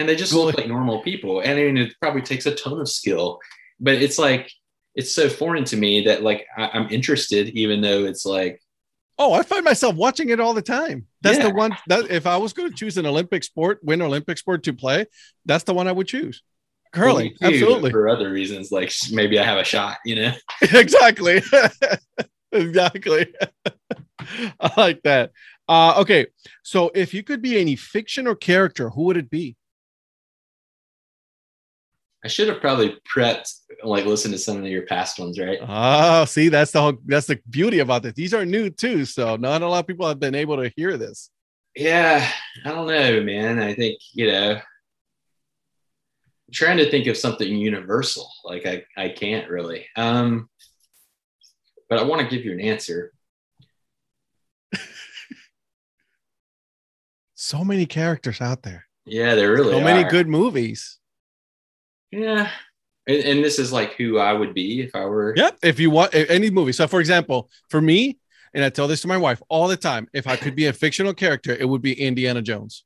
[0.00, 1.40] and they just look like normal people.
[1.40, 3.38] And I mean, it probably takes a ton of skill,
[3.78, 4.50] but it's like
[4.94, 8.60] it's so foreign to me that like I, I'm interested, even though it's like
[9.18, 11.06] Oh, I find myself watching it all the time.
[11.20, 14.38] That's the one that if I was going to choose an Olympic sport, win Olympic
[14.38, 15.04] sport to play,
[15.44, 16.42] that's the one I would choose.
[16.94, 20.32] Curling, well, absolutely, for other reasons, like maybe I have a shot, you know.
[20.62, 21.42] exactly,
[22.52, 23.34] exactly.
[24.60, 25.32] I like that.
[25.68, 26.26] Uh, okay,
[26.62, 29.56] so if you could be any fiction or character, who would it be?
[32.24, 33.50] I should have probably prepped,
[33.82, 35.58] like listened to some of your past ones, right?
[35.62, 38.12] Oh, see, that's the whole, that's the beauty about this.
[38.12, 40.98] These are new too, so not a lot of people have been able to hear
[40.98, 41.30] this.
[41.74, 42.28] Yeah,
[42.64, 43.58] I don't know, man.
[43.58, 44.52] I think you know,
[46.50, 48.28] I'm trying to think of something universal.
[48.44, 49.86] Like I, I can't really.
[49.96, 50.50] Um,
[51.88, 53.12] but I want to give you an answer.
[57.50, 61.00] So many characters out there, Yeah, there really so many good movies.
[62.12, 62.48] Yeah.
[63.08, 65.34] And, and this is like who I would be if I were.
[65.36, 65.58] Yep.
[65.60, 66.70] If you want any movie.
[66.70, 68.20] So, for example, for me,
[68.54, 70.72] and I tell this to my wife all the time, if I could be a
[70.72, 72.84] fictional character, it would be Indiana Jones.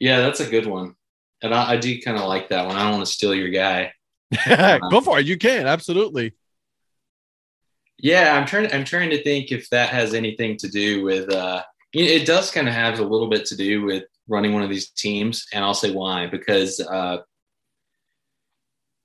[0.00, 0.96] Yeah, that's a good one.
[1.40, 2.74] And I, I do kind of like that one.
[2.74, 3.92] I don't want to steal your guy.
[4.90, 5.26] Go for it.
[5.26, 6.34] You can absolutely.
[7.98, 8.72] Yeah, I'm trying.
[8.72, 11.32] I'm trying to think if that has anything to do with.
[11.32, 11.62] uh
[11.98, 14.90] It does kind of have a little bit to do with running one of these
[14.90, 17.18] teams, and I'll say why because uh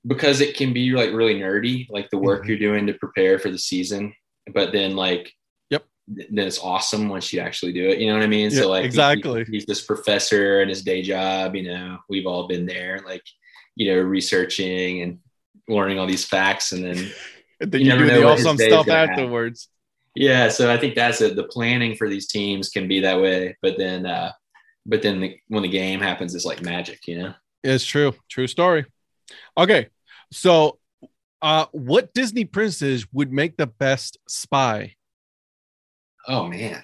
[0.06, 2.48] because it can be like really nerdy, like the work Mhm.
[2.48, 4.12] you're doing to prepare for the season,
[4.52, 5.32] but then like.
[5.70, 5.84] Yep.
[6.08, 7.98] Then it's awesome once you actually do it.
[7.98, 8.50] You know what I mean?
[8.50, 9.44] Yeah, so like exactly.
[9.44, 11.54] he's this professor and his day job.
[11.54, 13.22] You know, we've all been there, like
[13.76, 15.18] you know, researching and
[15.68, 17.10] learning all these facts, and then
[17.60, 19.68] And then You you, never do the awesome stuff afterwards.
[20.14, 21.36] Yeah, so I think that's it.
[21.36, 24.32] The planning for these teams can be that way, but then, uh,
[24.84, 27.34] but then the, when the game happens, it's like magic, you know?
[27.64, 28.14] It's true.
[28.28, 28.86] True story.
[29.56, 29.88] Okay.
[30.32, 30.78] So,
[31.40, 34.94] uh, what Disney princess would make the best spy?
[36.28, 36.82] Oh man,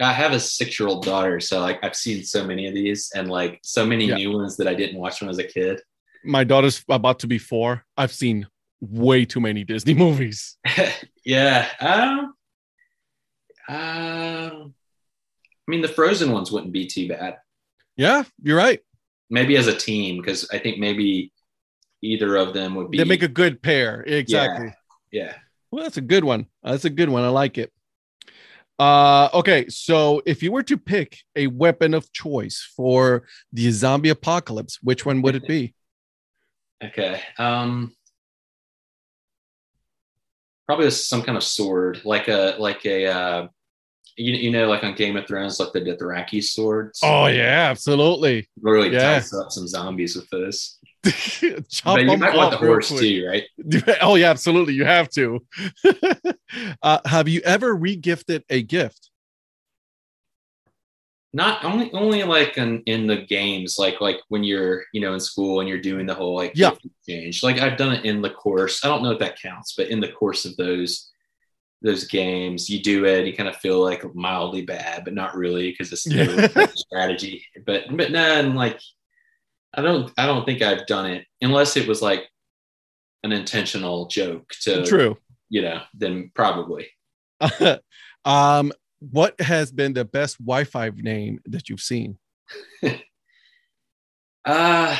[0.00, 3.60] I have a six-year-old daughter, so like I've seen so many of these, and like
[3.62, 4.14] so many Yeah.
[4.14, 5.80] new ones that I didn't watch when I was a kid.
[6.24, 7.84] My daughter's about to be four.
[7.96, 8.46] I've seen
[8.82, 10.58] way too many Disney movies.
[11.24, 11.68] yeah.
[11.80, 12.34] Um.
[13.68, 14.74] Um.
[15.66, 17.38] I mean, the Frozen ones wouldn't be too bad.
[17.96, 18.80] Yeah, you're right.
[19.30, 21.32] Maybe as a team, because I think maybe
[22.02, 22.98] either of them would be.
[22.98, 24.02] They make a good pair.
[24.02, 24.74] Exactly.
[25.12, 25.36] Yeah.
[25.70, 26.46] Well, that's a good one.
[26.62, 27.22] That's a good one.
[27.22, 27.72] I like it.
[28.78, 33.22] Uh, okay, so if you were to pick a weapon of choice for
[33.52, 35.74] the zombie apocalypse, which one would it be?
[36.84, 37.20] Okay.
[37.38, 37.94] Um
[40.72, 43.46] probably some kind of sword, like a like a uh
[44.16, 47.00] you, you know, like on Game of Thrones, like the Dothraki swords.
[47.02, 48.48] Oh yeah, absolutely.
[48.60, 49.22] really yeah.
[49.38, 50.78] up some zombies with this.
[51.68, 53.00] Chop but you might want the horse quick.
[53.00, 53.44] too, right?
[54.00, 54.72] Oh yeah, absolutely.
[54.72, 55.40] You have to.
[56.82, 59.10] uh, have you ever regifted a gift?
[61.34, 65.20] Not only only like in, in the games, like like when you're you know in
[65.20, 66.70] school and you're doing the whole like Yeah.
[66.70, 67.42] gift exchange.
[67.42, 68.84] Like I've done it in the course.
[68.84, 71.10] I don't know if that counts, but in the course of those
[71.80, 73.26] those games, you do it.
[73.26, 76.68] You kind of feel like mildly bad, but not really because it's Yeah.
[76.74, 77.44] strategy.
[77.66, 78.78] But but then like
[79.74, 82.28] I don't I don't think I've done it unless it was like
[83.24, 85.16] an intentional joke to True.
[85.48, 86.88] you know then probably
[88.24, 88.72] um,
[89.10, 92.18] what has been the best Wi-Fi name that you've seen?
[94.44, 94.96] Uh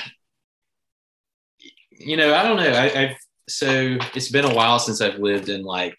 [1.91, 2.71] you know, I don't know.
[2.73, 3.17] I, I've
[3.49, 5.97] so it's been a while since I've lived in like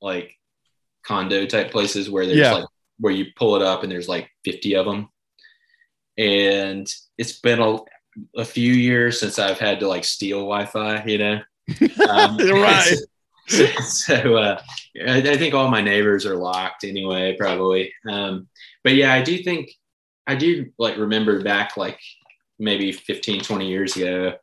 [0.00, 0.32] like
[1.04, 2.52] condo type places where there's Yeah.
[2.52, 2.64] like
[3.00, 5.08] where you pull it up and there's like 50 of them.
[6.16, 6.86] And
[7.16, 7.78] it's been a,
[8.36, 11.40] a few years since I've had to like steal Wi-Fi, you know.
[12.08, 12.96] Um, Right.
[13.80, 14.60] So, uh,
[15.06, 17.92] I, I think all my neighbors are locked anyway, probably.
[18.08, 18.48] Um,
[18.84, 19.70] but yeah, I do think
[20.26, 21.98] I do like remember back like
[22.58, 24.34] maybe 15, 20 years ago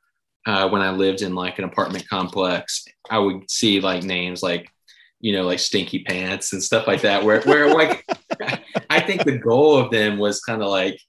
[0.45, 4.71] uh, when I lived in like an apartment complex, I would see like names like,
[5.19, 8.05] you know, like Stinky Pants and stuff like that, where, where like,
[8.89, 10.99] I think the goal of them was kind of like,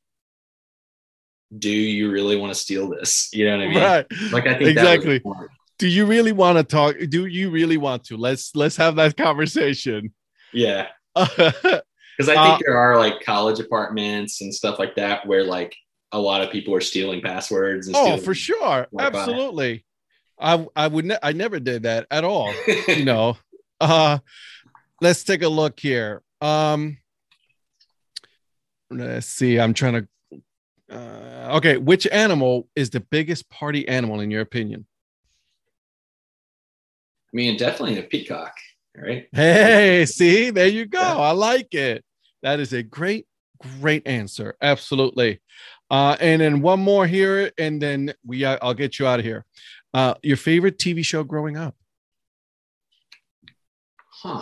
[1.57, 3.29] do you really want to steal this?
[3.33, 3.79] You know what I mean?
[3.79, 4.07] Right.
[4.33, 5.19] Like, I think Exactly.
[5.19, 5.51] That was the point.
[5.79, 6.97] Do you really want to talk?
[7.11, 8.17] Do you really want to?
[8.17, 10.13] Let's let's have that conversation.
[10.53, 10.89] yeah.
[12.19, 15.77] Because I think Uh, there are like college apartments and stuff like that where like
[16.13, 17.89] a lot of people are stealing passwords.
[17.89, 18.87] And oh, stealing- for sure.
[18.91, 19.19] Wi-Fi.
[19.19, 19.85] Absolutely.
[20.41, 22.55] I I would ne- I never did that at all.
[22.89, 23.37] you know.
[23.81, 24.17] Uh
[25.03, 26.23] let's take a look here.
[26.41, 26.97] Um
[28.91, 29.59] let's see.
[29.61, 30.09] I'm trying to
[30.97, 34.87] uh, okay, which animal is the biggest party animal in your opinion?
[37.37, 38.55] I mean, definitely a peacock,
[38.97, 39.29] right?
[39.31, 40.99] Hey, see, there you go.
[40.99, 42.03] I like it.
[42.43, 43.27] That is a great,
[43.79, 44.57] great answer.
[44.63, 45.43] Absolutely.
[45.91, 49.27] Uh, and then one more here, and then we uh, I'll get you out of
[49.27, 49.45] here.
[49.93, 51.75] Uh, your favorite TV show growing up?
[54.23, 54.41] Huh.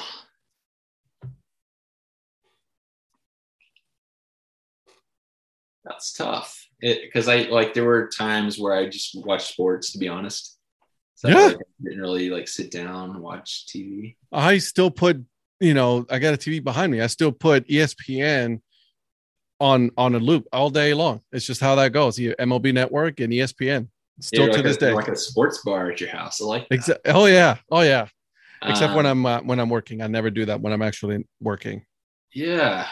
[5.84, 6.68] That's tough.
[6.80, 10.53] Because I like there were times where I just watched sports, to be honest.
[11.14, 11.52] So Yeah.
[11.54, 14.16] I didn't really like sit down and watch TV.
[14.32, 15.22] I still put,
[15.60, 17.00] you know, I got a TV behind me.
[17.00, 18.60] I still put ESPN
[19.60, 21.20] on on a loop all day long.
[21.32, 22.18] It's just how that goes.
[22.18, 23.88] You MLB Network and ESPN
[24.20, 24.92] still You're to like this a, day.
[24.92, 26.40] like a sports bar at your house.
[26.42, 26.68] I like.
[26.70, 28.08] Exa- oh yeah, oh yeah.
[28.66, 31.24] Except when Um, I'm uh, when I'm working, I never do that when I'm actually
[31.40, 31.84] working.
[32.32, 32.88] Yeah.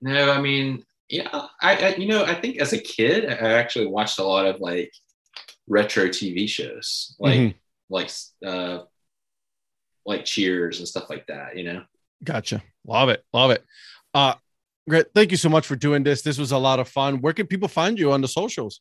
[0.00, 1.28] No, I mean, yeah,
[1.62, 4.60] I, I you know, I think as a kid, I actually watched a lot of
[4.60, 4.92] like
[5.68, 7.54] retro TV shows, like Mhm.
[7.90, 8.10] like
[8.46, 8.78] uh
[10.06, 11.82] like Cheers and stuff like that, you know.
[12.22, 12.62] Gotcha.
[12.86, 13.24] Love it.
[13.32, 13.64] Love it.
[14.12, 14.34] Uh
[14.88, 15.06] great.
[15.14, 16.20] Thank you so much for doing this.
[16.22, 17.20] This was a lot of fun.
[17.22, 18.80] Where can people find you on the socials?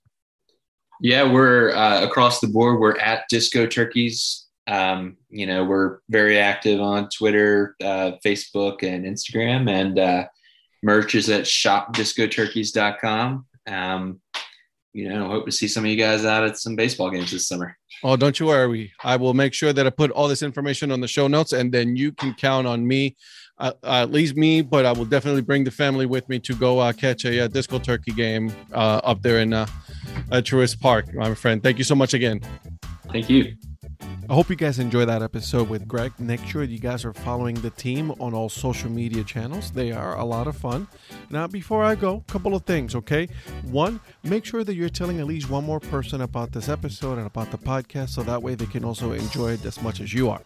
[1.01, 2.79] Yeah, we're uh, across the board.
[2.79, 4.45] We're at Disco Turkeys.
[4.67, 9.69] Um, you know, we're very active on Twitter, uh, Facebook, and Instagram.
[9.69, 10.27] And uh,
[10.83, 13.45] merch is at shopdiscoturkeys.com.
[13.67, 14.21] Um,
[14.93, 17.47] you know, hope to see some of you guys out at some baseball games this
[17.47, 17.77] summer.
[18.03, 18.93] Oh, don't you worry.
[19.03, 21.73] I will make sure that I put all this information on the show notes, and
[21.73, 23.15] then you can count on me,
[23.57, 26.53] uh, uh, at least me, but I will definitely bring the family with me to
[26.53, 29.65] go uh, catch a, uh disco turkey game uh, up there in uh,
[30.31, 31.63] Truist Park, my friend.
[31.63, 32.41] Thank you so much again.
[33.11, 33.55] Thank you.
[34.29, 36.13] I hope you guys enjoyed that episode with Greg.
[36.17, 39.69] Make sure you guys are following the team on all social media channels.
[39.71, 40.87] They are a lot of fun.
[41.29, 43.27] Now, before I go, a couple of things, okay?
[43.63, 47.27] One, make sure that you're telling at least one more person about this episode and
[47.27, 50.29] about the podcast so that way they can also enjoy it as much as you
[50.29, 50.41] are.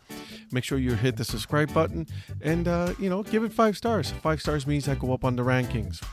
[0.52, 2.08] Make sure you hit the subscribe button
[2.42, 4.12] and, uh, you know, give it five stars.
[4.24, 6.04] Five stars means I go up on the rankings.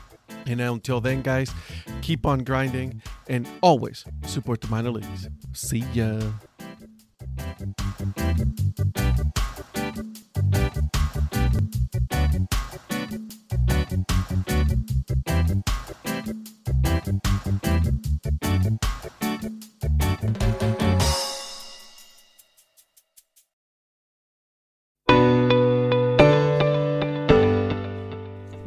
[0.45, 1.51] And until then, guys,
[2.03, 5.27] keep on grinding and always support the minor leagues.
[5.53, 6.21] See ya.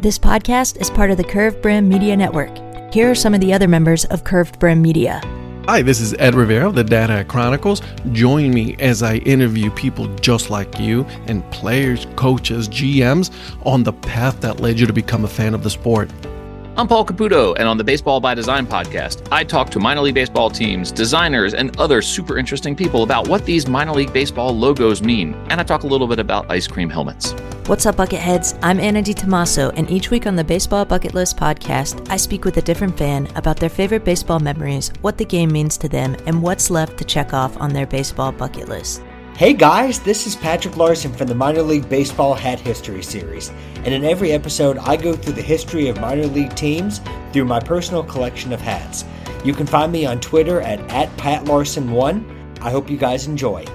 [0.00, 2.56] This podcast is part of the Curved Brim Media Network.
[2.92, 5.20] Here are some of the other members of Curved Brim Media.
[5.68, 7.82] Hi, this is Ed Rivera of the Dad Hat Chronicles.
[8.12, 13.30] Join me as I interview people just like you and players, coaches, GMs
[13.66, 16.10] on the path that led you to become a fan of the sport.
[16.78, 20.14] I'm Paul Caputo, and on the Baseball by Design podcast, I talk to minor league
[20.14, 25.02] baseball teams, designers, and other super interesting people about what these minor league baseball logos
[25.02, 25.34] mean.
[25.50, 27.34] And I talk a little bit about ice cream helmets.
[27.68, 28.58] What's up, Bucketheads?
[28.62, 32.46] I'm Anna Di DiTomaso, and each week on the Baseball Bucket List podcast, I speak
[32.46, 36.16] with a different fan about their favorite baseball memories, what the game means to them,
[36.24, 39.02] and what's left to check off on their baseball bucket list.
[39.36, 43.50] Hey guys, this is Patrick Larson from the Minor League Baseball Hat History Series,
[43.84, 47.02] and in every episode, I go through the history of minor league teams
[47.34, 49.04] through my personal collection of hats.
[49.44, 52.62] You can find me on Twitter at, at PatLarson1.
[52.62, 53.66] I hope you guys enjoy.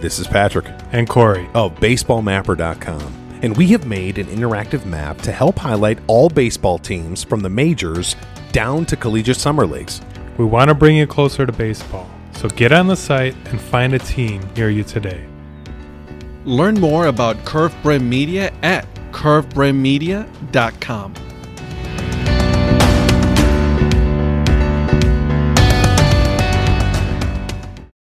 [0.00, 5.22] This is Patrick and Corey oh, of BaseballMapper.com, and we have made an interactive map
[5.22, 8.14] to help highlight all baseball teams from the majors
[8.52, 10.02] down to collegiate summer leagues.
[10.36, 12.06] We want to bring you closer to baseball.
[12.32, 15.24] So get on the site and find a team near you today.
[16.44, 21.14] Learn more about Curve Brim Media at curvebrimmedia.com.